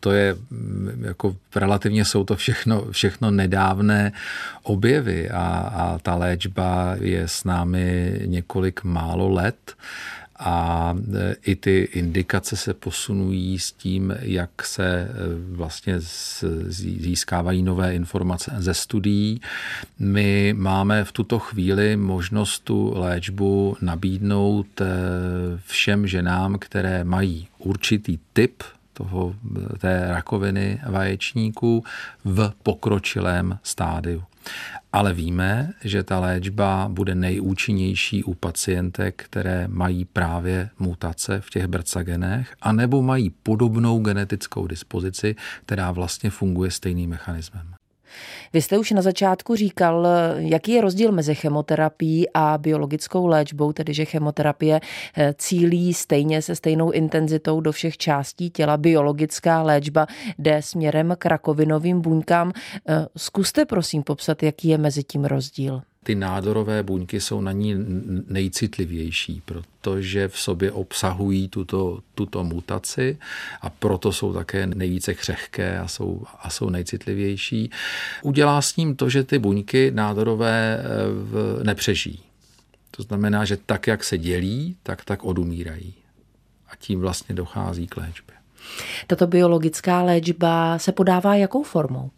to 0.00 0.12
je 0.12 0.36
mm, 0.50 1.04
jako 1.04 1.36
relativně 1.54 2.04
jsou 2.04 2.24
to 2.24 2.36
všechno, 2.36 2.86
všechno 2.90 3.30
nedávné 3.30 4.12
objevy 4.62 5.30
a, 5.30 5.44
a 5.74 5.98
ta 5.98 6.14
léčba 6.14 6.96
je 7.00 7.28
s 7.28 7.44
námi 7.44 8.20
několik 8.24 8.84
málo 8.84 9.28
let 9.28 9.76
a 10.40 10.94
e, 11.14 11.34
i 11.44 11.56
ty 11.56 11.88
indikace 11.92 12.56
se 12.56 12.74
posunují 12.74 13.58
s 13.58 13.72
tím, 13.72 14.14
jak 14.20 14.50
se 14.66 14.86
e, 14.86 15.08
vlastně 15.50 15.94
získávají 15.98 17.62
nové 17.62 17.94
informace 17.94 18.52
ze 18.58 18.74
studií. 18.74 19.40
My 19.98 20.54
máme 20.56 21.04
v 21.04 21.12
tuto 21.12 21.38
chvíli 21.38 21.96
možnost 21.96 22.58
tu 22.58 22.92
léčbu 22.96 23.76
nabídnout 23.80 24.80
e, 24.80 24.86
všem 25.66 26.06
ženám, 26.06 26.58
které 26.58 27.04
mají 27.04 27.48
určitý 27.58 28.18
typ 28.32 28.62
toho, 29.00 29.34
té 29.78 30.04
rakoviny 30.08 30.80
vaječníků 30.88 31.84
v 32.24 32.52
pokročilém 32.62 33.58
stádiu. 33.62 34.22
Ale 34.92 35.14
víme, 35.14 35.72
že 35.84 36.02
ta 36.02 36.18
léčba 36.18 36.88
bude 36.88 37.14
nejúčinnější 37.14 38.24
u 38.24 38.34
pacientek, 38.34 39.22
které 39.24 39.68
mají 39.68 40.04
právě 40.04 40.70
mutace 40.78 41.40
v 41.40 41.50
těch 41.50 41.66
brcagenech, 41.66 42.54
anebo 42.62 43.02
mají 43.02 43.30
podobnou 43.30 44.00
genetickou 44.00 44.66
dispozici, 44.66 45.36
která 45.64 45.92
vlastně 45.92 46.30
funguje 46.30 46.70
stejným 46.70 47.10
mechanismem. 47.10 47.79
Vy 48.52 48.62
jste 48.62 48.78
už 48.78 48.90
na 48.90 49.02
začátku 49.02 49.56
říkal, 49.56 50.06
jaký 50.36 50.72
je 50.72 50.80
rozdíl 50.80 51.12
mezi 51.12 51.34
chemoterapií 51.34 52.26
a 52.34 52.58
biologickou 52.58 53.26
léčbou, 53.26 53.72
tedy 53.72 53.94
že 53.94 54.04
chemoterapie 54.04 54.80
eh, 55.16 55.34
cílí 55.38 55.94
stejně 55.94 56.42
se 56.42 56.56
stejnou 56.56 56.90
intenzitou 56.90 57.60
do 57.60 57.72
všech 57.72 57.96
částí 57.98 58.50
těla. 58.50 58.76
Biologická 58.76 59.62
léčba 59.62 60.06
jde 60.38 60.62
směrem 60.62 61.14
k 61.18 61.26
rakovinovým 61.26 62.00
buňkám. 62.00 62.52
Eh, 62.88 63.06
zkuste 63.16 63.64
prosím 63.64 64.02
popsat, 64.02 64.42
jaký 64.42 64.68
je 64.68 64.78
mezi 64.78 65.04
tím 65.04 65.24
rozdíl 65.24 65.82
ty 66.04 66.14
nádorové 66.14 66.82
buňky 66.82 67.20
jsou 67.20 67.40
na 67.40 67.52
ní 67.52 67.74
nejcitlivější, 68.28 69.42
protože 69.44 70.28
v 70.28 70.38
sobě 70.38 70.72
obsahují 70.72 71.48
tuto, 71.48 72.00
tuto 72.14 72.44
mutaci 72.44 73.18
a 73.60 73.70
proto 73.70 74.12
jsou 74.12 74.32
také 74.32 74.66
nejvíce 74.66 75.14
křehké 75.14 75.78
a 75.78 75.88
jsou, 75.88 76.22
a 76.38 76.50
jsou 76.50 76.70
nejcitlivější. 76.70 77.70
Udělá 78.22 78.62
s 78.62 78.76
ním 78.76 78.96
to, 78.96 79.08
že 79.08 79.24
ty 79.24 79.38
buňky 79.38 79.90
nádorové 79.90 80.78
eh, 80.78 81.64
nepřežijí. 81.64 82.18
To 82.90 83.02
znamená, 83.02 83.44
že 83.44 83.56
tak, 83.56 83.86
jak 83.86 84.04
se 84.04 84.18
dělí, 84.18 84.76
tak 84.82 85.04
tak 85.04 85.24
odumírají. 85.24 85.94
A 86.68 86.76
tím 86.76 87.00
vlastně 87.00 87.34
dochází 87.34 87.86
k 87.86 87.96
léčbě. 87.96 88.36
Tato 89.06 89.26
biologická 89.26 90.02
léčba 90.02 90.78
se 90.78 90.92
podává 90.92 91.34
jakou 91.34 91.62
formou? 91.62 92.10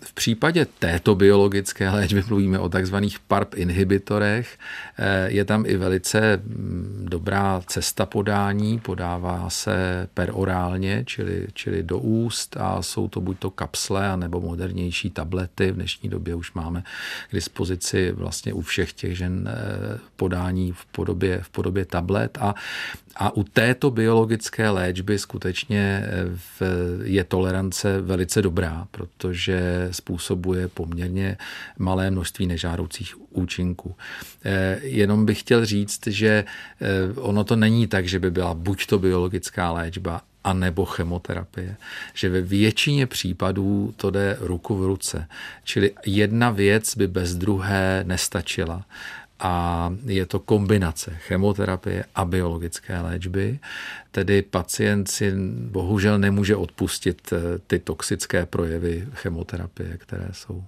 V 0.00 0.12
případě 0.12 0.66
této 0.78 1.14
biologické 1.14 1.90
léčby 1.90 2.24
mluvíme 2.28 2.58
o 2.58 2.68
takzvaných 2.68 3.18
PARP 3.18 3.54
inhibitorech. 3.54 4.58
Eh, 4.98 5.30
je 5.30 5.44
tam 5.44 5.64
i 5.66 5.76
velice 5.76 6.36
mm, 6.36 7.06
dobrá 7.10 7.62
cesta 7.66 8.06
podání, 8.06 8.78
podává 8.78 9.50
se 9.50 10.08
perorálně, 10.14 11.04
čili, 11.06 11.46
čili 11.52 11.82
do 11.82 11.98
úst 11.98 12.56
a 12.56 12.82
jsou 12.82 13.08
to 13.08 13.20
buď 13.20 13.38
to 13.38 13.50
kapsle, 13.50 14.16
nebo 14.16 14.40
modernější 14.40 15.10
tablety. 15.10 15.72
V 15.72 15.74
dnešní 15.74 16.08
době 16.08 16.34
už 16.34 16.52
máme 16.52 16.82
k 17.30 17.32
dispozici 17.32 18.12
vlastně 18.12 18.52
u 18.52 18.60
všech 18.60 18.92
těch 18.92 19.16
žen 19.16 19.48
eh, 19.48 19.98
podání 20.16 20.72
v 20.72 20.84
podobě, 20.86 21.40
v 21.42 21.48
podobě 21.48 21.84
tablet 21.84 22.38
a 22.40 22.54
a 23.16 23.36
u 23.36 23.44
této 23.44 23.90
biologické 23.90 24.70
léčby 24.70 25.18
skutečně 25.18 26.04
eh, 26.04 26.68
je 27.02 27.24
tolerance 27.24 28.00
velice 28.00 28.42
dobrá, 28.42 28.86
protože 28.90 29.79
způsobuje 29.90 30.68
poměrně 30.68 31.36
malé 31.78 32.10
množství 32.10 32.46
nežádoucích 32.46 33.14
účinků. 33.30 33.94
Eh, 34.44 34.80
jenom 34.82 35.26
bych 35.26 35.40
chtěl 35.40 35.66
říct, 35.66 36.06
že 36.06 36.44
eh, 36.80 37.20
ono 37.20 37.44
to 37.44 37.56
není 37.56 37.86
tak, 37.86 38.08
že 38.08 38.18
by 38.18 38.30
byla 38.30 38.54
buď 38.54 38.86
to 38.86 38.98
biologická 38.98 39.72
léčba, 39.72 40.22
a 40.44 40.52
nebo 40.52 40.84
chemoterapie. 40.84 41.76
Že 42.14 42.28
ve 42.28 42.40
většině 42.40 43.06
případů 43.06 43.94
to 43.96 44.10
jde 44.10 44.36
ruku 44.40 44.76
v 44.76 44.86
ruce. 44.86 45.28
Čili 45.64 45.90
jedna 46.06 46.50
věc 46.50 46.96
by 46.96 47.06
bez 47.06 47.34
druhé 47.34 48.04
nestačila 48.06 48.84
a 49.40 49.92
je 50.06 50.26
to 50.26 50.38
kombinace 50.38 51.16
chemoterapie 51.26 52.04
a 52.14 52.24
biologické 52.24 53.00
léčby. 53.00 53.58
Tedy 54.10 54.42
pacient 54.42 55.08
si 55.08 55.32
bohužel 55.70 56.18
nemůže 56.18 56.56
odpustit 56.56 57.32
eh, 57.32 57.58
ty 57.66 57.78
toxické 57.78 58.46
projevy 58.46 59.08
chemoterapie, 59.14 59.96
které 59.98 60.28
jsou. 60.32 60.64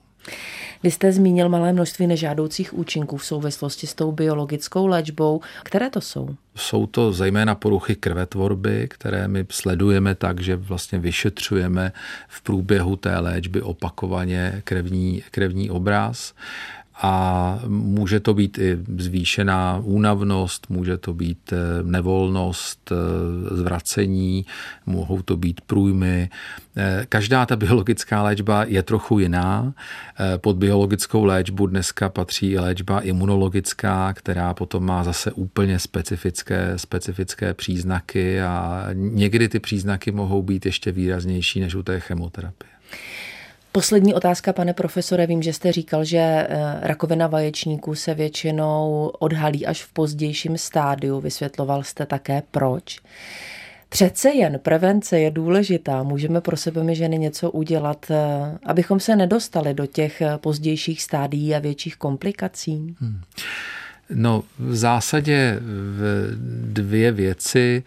Vy 0.82 0.90
jste 0.90 1.12
zmínil 1.12 1.48
malé 1.48 1.72
množství 1.72 2.06
nežádoucích 2.06 2.74
účinků 2.74 3.16
v 3.16 3.24
souvislosti 3.24 3.86
s 3.86 3.94
tou 3.94 4.12
biologickou 4.12 4.86
léčbou. 4.86 5.40
Které 5.62 5.90
to 5.90 6.00
jsou? 6.00 6.28
Jsou 6.56 6.86
to 6.86 7.12
zejména 7.12 7.54
poruchy 7.54 7.96
krvetvorby, 7.96 8.88
které 8.90 9.28
my 9.28 9.46
sledujeme 9.50 10.14
tak, 10.14 10.40
že 10.40 10.56
vlastně 10.56 10.98
vyšetřujeme 10.98 11.92
v 12.28 12.42
průběhu 12.42 12.96
té 12.96 13.18
léčby 13.18 13.62
opakovaně 13.62 14.62
krevní, 14.64 15.22
krevní 15.30 15.70
obraz 15.70 16.34
a 17.04 17.58
může 17.66 18.20
to 18.20 18.34
být 18.34 18.58
i 18.58 18.78
zvýšená 18.98 19.80
únavnost, 19.84 20.70
může 20.70 20.96
to 20.96 21.14
být 21.14 21.52
eh, 21.52 21.56
nevolnost, 21.82 22.92
eh, 22.92 23.56
zvracení, 23.56 24.46
mohou 24.86 25.22
to 25.22 25.36
být 25.36 25.60
průjmy. 25.60 26.30
Eh, 26.76 27.06
každá 27.08 27.46
ta 27.46 27.56
biologická 27.56 28.22
léčba 28.22 28.64
je 28.64 28.82
trochu 28.82 29.18
jiná. 29.18 29.74
Pod 30.36 30.56
biologickou 30.56 31.24
léčbu 31.24 31.66
dneska 31.66 32.08
patří 32.08 32.50
i 32.50 32.58
léčba 32.58 33.00
imunologická, 33.00 34.12
která 34.12 34.54
potom 34.54 34.84
má 34.84 35.04
zase 35.04 35.32
úplně 35.32 35.78
specifické, 35.78 36.72
specifické 36.76 37.54
příznaky 37.54 38.42
a 38.42 38.86
někdy 38.92 39.48
ty 39.48 39.60
příznaky 39.60 40.10
mohou 40.12 40.42
být 40.42 40.66
ještě 40.66 40.92
výraznější 40.92 41.60
než 41.60 41.74
u 41.74 41.82
té 41.82 42.00
chemoterapie. 42.00 42.70
Poslední 43.72 44.14
otázka, 44.14 44.52
pane 44.52 44.72
profesore. 44.74 45.26
Vím, 45.26 45.42
že 45.42 45.52
jste 45.52 45.72
říkal, 45.72 46.04
že 46.04 46.18
eh, 46.18 46.46
rakovina 46.80 47.26
vaječníků 47.26 47.94
se 47.94 48.14
většinou 48.14 49.12
odhalí 49.18 49.66
až 49.66 49.82
v 49.82 49.92
pozdějším 49.92 50.58
stádiu. 50.58 51.20
Vysvětloval 51.20 51.82
jste 51.82 52.06
také 52.06 52.42
proč. 52.50 53.00
Přece 53.88 54.30
jen 54.30 54.58
prevence 54.58 55.20
je 55.20 55.30
důležitá. 55.30 56.02
Můžeme 56.02 56.40
pro 56.40 56.56
sebe 56.56 56.84
my 56.84 56.96
ženy 56.96 57.18
něco 57.18 57.50
udělat, 57.50 58.06
eh, 58.10 58.58
abychom 58.62 59.00
se 59.00 59.16
nedostali 59.16 59.74
do 59.74 59.86
těch 59.86 60.20
eh, 60.20 60.38
pozdějších 60.38 61.02
stádií 61.02 61.54
a 61.54 61.58
větších 61.58 61.96
komplikací? 61.96 62.96
Hmm. 63.00 63.20
No, 64.14 64.42
v 64.58 64.76
zásadě 64.76 65.58
dvě 66.64 67.12
věci. 67.12 67.82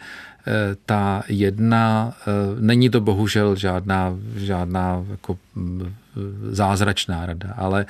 Ta 0.85 1.23
jedna, 1.27 2.13
eh, 2.21 2.31
není 2.59 2.89
to 2.89 3.01
bohužel 3.01 3.55
žádná, 3.55 4.17
žádná 4.35 5.05
jako 5.09 5.37
mm, 5.55 5.93
zázračná 6.51 7.25
rada, 7.25 7.53
ale 7.57 7.85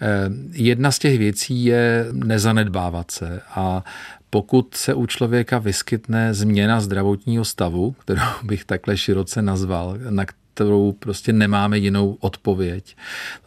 eh, 0.00 0.30
jedna 0.52 0.90
z 0.90 0.98
těch 0.98 1.18
věcí 1.18 1.64
je 1.64 2.06
nezanedbávat 2.12 3.10
se. 3.10 3.40
A 3.54 3.84
pokud 4.30 4.74
se 4.74 4.94
u 4.94 5.06
člověka 5.06 5.58
vyskytne 5.58 6.34
změna 6.34 6.80
zdravotního 6.80 7.44
stavu, 7.44 7.92
kterou 7.98 8.22
bych 8.42 8.64
takhle 8.64 8.96
široce 8.96 9.42
nazval, 9.42 9.98
na 10.10 10.24
kterou 10.58 10.92
prostě 10.92 11.32
nemáme 11.32 11.78
jinou 11.78 12.16
odpověď. 12.20 12.96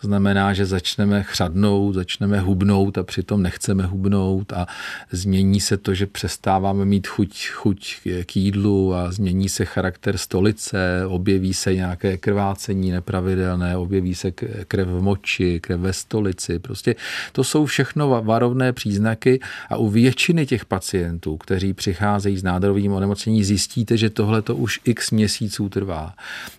To 0.02 0.08
znamená, 0.08 0.54
že 0.54 0.66
začneme 0.66 1.24
chřadnout, 1.24 1.96
začneme 1.96 2.40
hubnout 2.40 2.98
a 2.98 3.04
přitom 3.04 3.44
nechceme 3.44 3.84
hubnout 3.86 4.54
a 4.54 4.68
změní 5.12 5.60
se 5.60 5.78
to, 5.78 5.94
že 5.94 6.06
přestáváme 6.06 6.86
mít 6.86 7.08
chuť, 7.08 7.48
chuť 7.48 7.96
k 8.26 8.36
jídlu 8.36 8.94
a 8.94 9.12
změní 9.12 9.50
se 9.50 9.66
charakter 9.66 10.18
stolice, 10.18 11.04
objeví 11.08 11.54
se 11.54 11.76
nějaké 11.76 12.18
krvácení 12.18 12.92
nepravidelné, 12.92 13.78
objeví 13.78 14.16
se 14.16 14.32
krev 14.68 14.88
v 14.88 15.02
moči, 15.02 15.60
krev 15.60 15.80
ve 15.80 15.94
stolici. 15.94 16.60
Prostě 16.60 16.96
to 17.32 17.44
jsou 17.44 17.66
všechno 17.66 18.22
varovné 18.24 18.74
příznaky 18.74 19.40
a 19.70 19.78
u 19.78 19.90
většiny 19.90 20.46
těch 20.46 20.66
pacientů, 20.66 21.38
kteří 21.38 21.74
přicházejí 21.74 22.38
s 22.38 22.44
nádorovým 22.44 22.94
onemocněním, 22.94 23.44
zjistíte, 23.44 23.98
že 23.98 24.10
tohle 24.10 24.42
to 24.42 24.56
už 24.56 24.80
x 24.86 25.12
měsíců 25.12 25.70
trvá. 25.70 26.14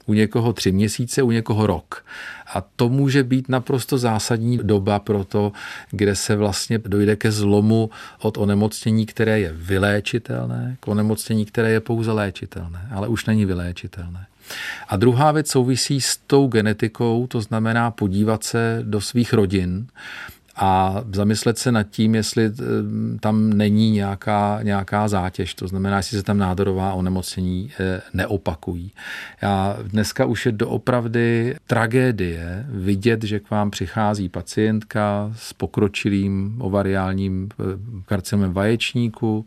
U 0.06 0.14
někoho 0.14 0.41
někoho 0.42 0.52
tři 0.52 0.72
měsíce, 0.72 1.22
u 1.22 1.31
někoho 1.31 1.66
rok. 1.66 2.05
A 2.55 2.61
to 2.61 2.88
může 2.88 3.22
být 3.22 3.48
naprosto 3.48 3.98
zásadní 3.98 4.59
doba 4.59 4.98
pro 4.98 5.24
to, 5.24 5.52
kde 5.90 6.16
se 6.16 6.37
vlastně 6.37 6.78
dojde 6.78 7.16
ke 7.16 7.31
zlomu 7.31 7.90
od 8.22 8.38
onemocnění, 8.38 9.07
které 9.07 9.40
je 9.40 9.52
vyléčitelné, 9.55 10.76
k 10.80 10.88
onemocnění, 10.88 11.47
které 11.47 11.70
je 11.70 11.80
pouze 11.80 12.12
léčitelné, 12.12 12.88
ale 12.90 13.09
už 13.09 13.26
není 13.26 13.45
vyléčitelné. 13.45 14.26
A 14.88 14.97
druhá 14.97 15.32
věc 15.32 15.49
souvisí 15.49 16.01
s 16.01 16.16
tou 16.26 16.49
genetikou, 16.49 17.26
to 17.26 17.40
znamená 17.40 17.90
podívat 17.90 18.45
se 18.45 18.82
do 18.82 19.01
svých 19.01 19.32
rodin 19.32 19.86
a 20.57 21.03
zamyslet 21.12 21.59
se 21.59 21.72
nad 21.72 21.82
tím, 21.82 22.14
jestli 22.14 22.44
eh, 22.44 22.53
tam 23.20 23.53
není 23.53 23.90
nějaká, 23.90 24.59
nějaká 24.62 25.09
zátěž, 25.09 25.55
to 25.55 25.68
znamená, 25.68 25.96
jestli 25.96 26.18
se 26.18 26.22
tam 26.22 26.38
nádorová 26.38 26.92
onemocnění 26.92 27.70
eh, 27.80 28.00
neopakují. 28.14 28.92
Já 29.42 29.76
dneska 29.82 30.24
už 30.24 30.46
je 30.46 30.53
doopravdy 30.53 31.57
tragédie 31.66 32.66
vidět, 32.68 33.24
že 33.24 33.40
k 33.40 33.50
vám 33.50 33.70
přichází 33.70 34.28
pacientka 34.28 35.32
s 35.36 35.53
pokročilým 35.53 36.57
ovariálním 36.59 37.48
eh, 37.61 37.64
karcinomem 38.07 38.53
vaječníku, 38.53 39.46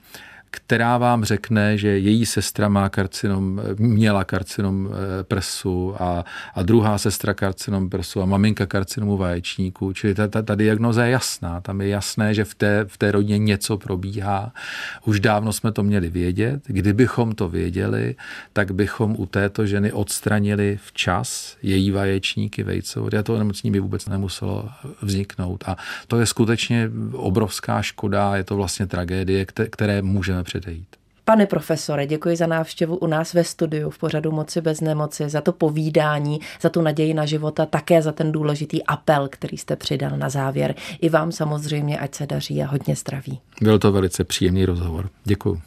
která 0.55 0.97
vám 0.97 1.23
řekne, 1.23 1.77
že 1.77 1.87
její 1.87 2.25
sestra 2.25 2.69
má 2.69 2.89
karcinom, 2.89 3.61
měla 3.77 4.23
karcinom 4.23 4.89
eh, 4.89 5.23
prsu 5.23 5.95
a, 6.01 6.25
a 6.53 6.63
druhá 6.63 6.97
sestra 6.97 7.33
karcinom 7.33 7.89
prsu 7.89 8.21
a 8.21 8.25
maminka 8.25 8.65
karcinomu 8.65 9.17
vaječníku. 9.17 9.93
Čili 9.93 10.15
ta, 10.15 10.27
ta, 10.27 10.41
ta 10.41 10.55
diagnoza 10.55 11.05
je 11.05 11.11
jasná. 11.11 11.61
Tam 11.61 11.81
je 11.81 11.87
jasné, 11.87 12.33
že 12.33 12.45
v 12.45 12.55
té, 12.55 12.85
v 12.87 12.97
té 12.97 13.11
rodině 13.11 13.37
něco 13.37 13.77
probíhá. 13.77 14.53
Už 15.05 15.19
dávno 15.19 15.53
jsme 15.53 15.71
to 15.71 15.83
měli 15.83 16.09
vědět. 16.09 16.61
Kdybychom 16.67 17.35
to 17.35 17.49
věděli, 17.49 18.15
tak 18.53 18.71
bychom 18.71 19.15
u 19.17 19.25
této 19.25 19.65
ženy 19.65 19.91
odstranili 19.91 20.79
včas 20.85 21.57
její 21.61 21.91
vaječníky 21.91 22.63
vejcovody 22.63 23.17
a 23.17 23.23
to 23.23 23.35
onemocnění 23.35 23.71
by 23.71 23.79
vůbec 23.79 24.05
nemuselo 24.05 24.69
vzniknout. 25.01 25.63
A 25.67 25.75
to 26.07 26.19
je 26.19 26.25
skutečně 26.25 26.89
obrovská 27.13 27.81
škoda, 27.81 28.35
je 28.35 28.43
to 28.43 28.55
vlastně 28.55 28.87
tragédie, 28.87 29.45
které 29.45 30.01
můžeme 30.01 30.44
předejít. 30.45 30.87
Pane 31.25 31.45
profesore, 31.45 32.07
děkuji 32.07 32.35
za 32.35 32.47
návštěvu 32.47 32.95
u 32.97 33.07
nás 33.07 33.33
ve 33.33 33.43
studiu 33.43 33.89
v 33.89 33.97
pořadu 33.97 34.31
Moci 34.31 34.61
bez 34.61 34.81
nemoci, 34.81 35.29
za 35.29 35.41
to 35.41 35.51
povídání, 35.51 36.39
za 36.61 36.69
tu 36.69 36.81
naději 36.81 37.13
na 37.13 37.25
života, 37.25 37.65
také 37.65 38.01
za 38.01 38.11
ten 38.11 38.31
důležitý 38.31 38.83
apel, 38.83 39.27
který 39.31 39.57
jste 39.57 39.75
přidal 39.75 40.17
na 40.17 40.29
závěr. 40.29 40.75
I 41.01 41.09
vám 41.09 41.31
samozřejmě, 41.31 41.99
ať 41.99 42.15
se 42.15 42.27
daří 42.27 42.63
a 42.63 42.67
hodně 42.67 42.95
zdraví. 42.95 43.39
Byl 43.61 43.79
to 43.79 43.91
velice 43.91 44.23
příjemný 44.23 44.65
rozhovor. 44.65 45.09
Děkuji. 45.23 45.61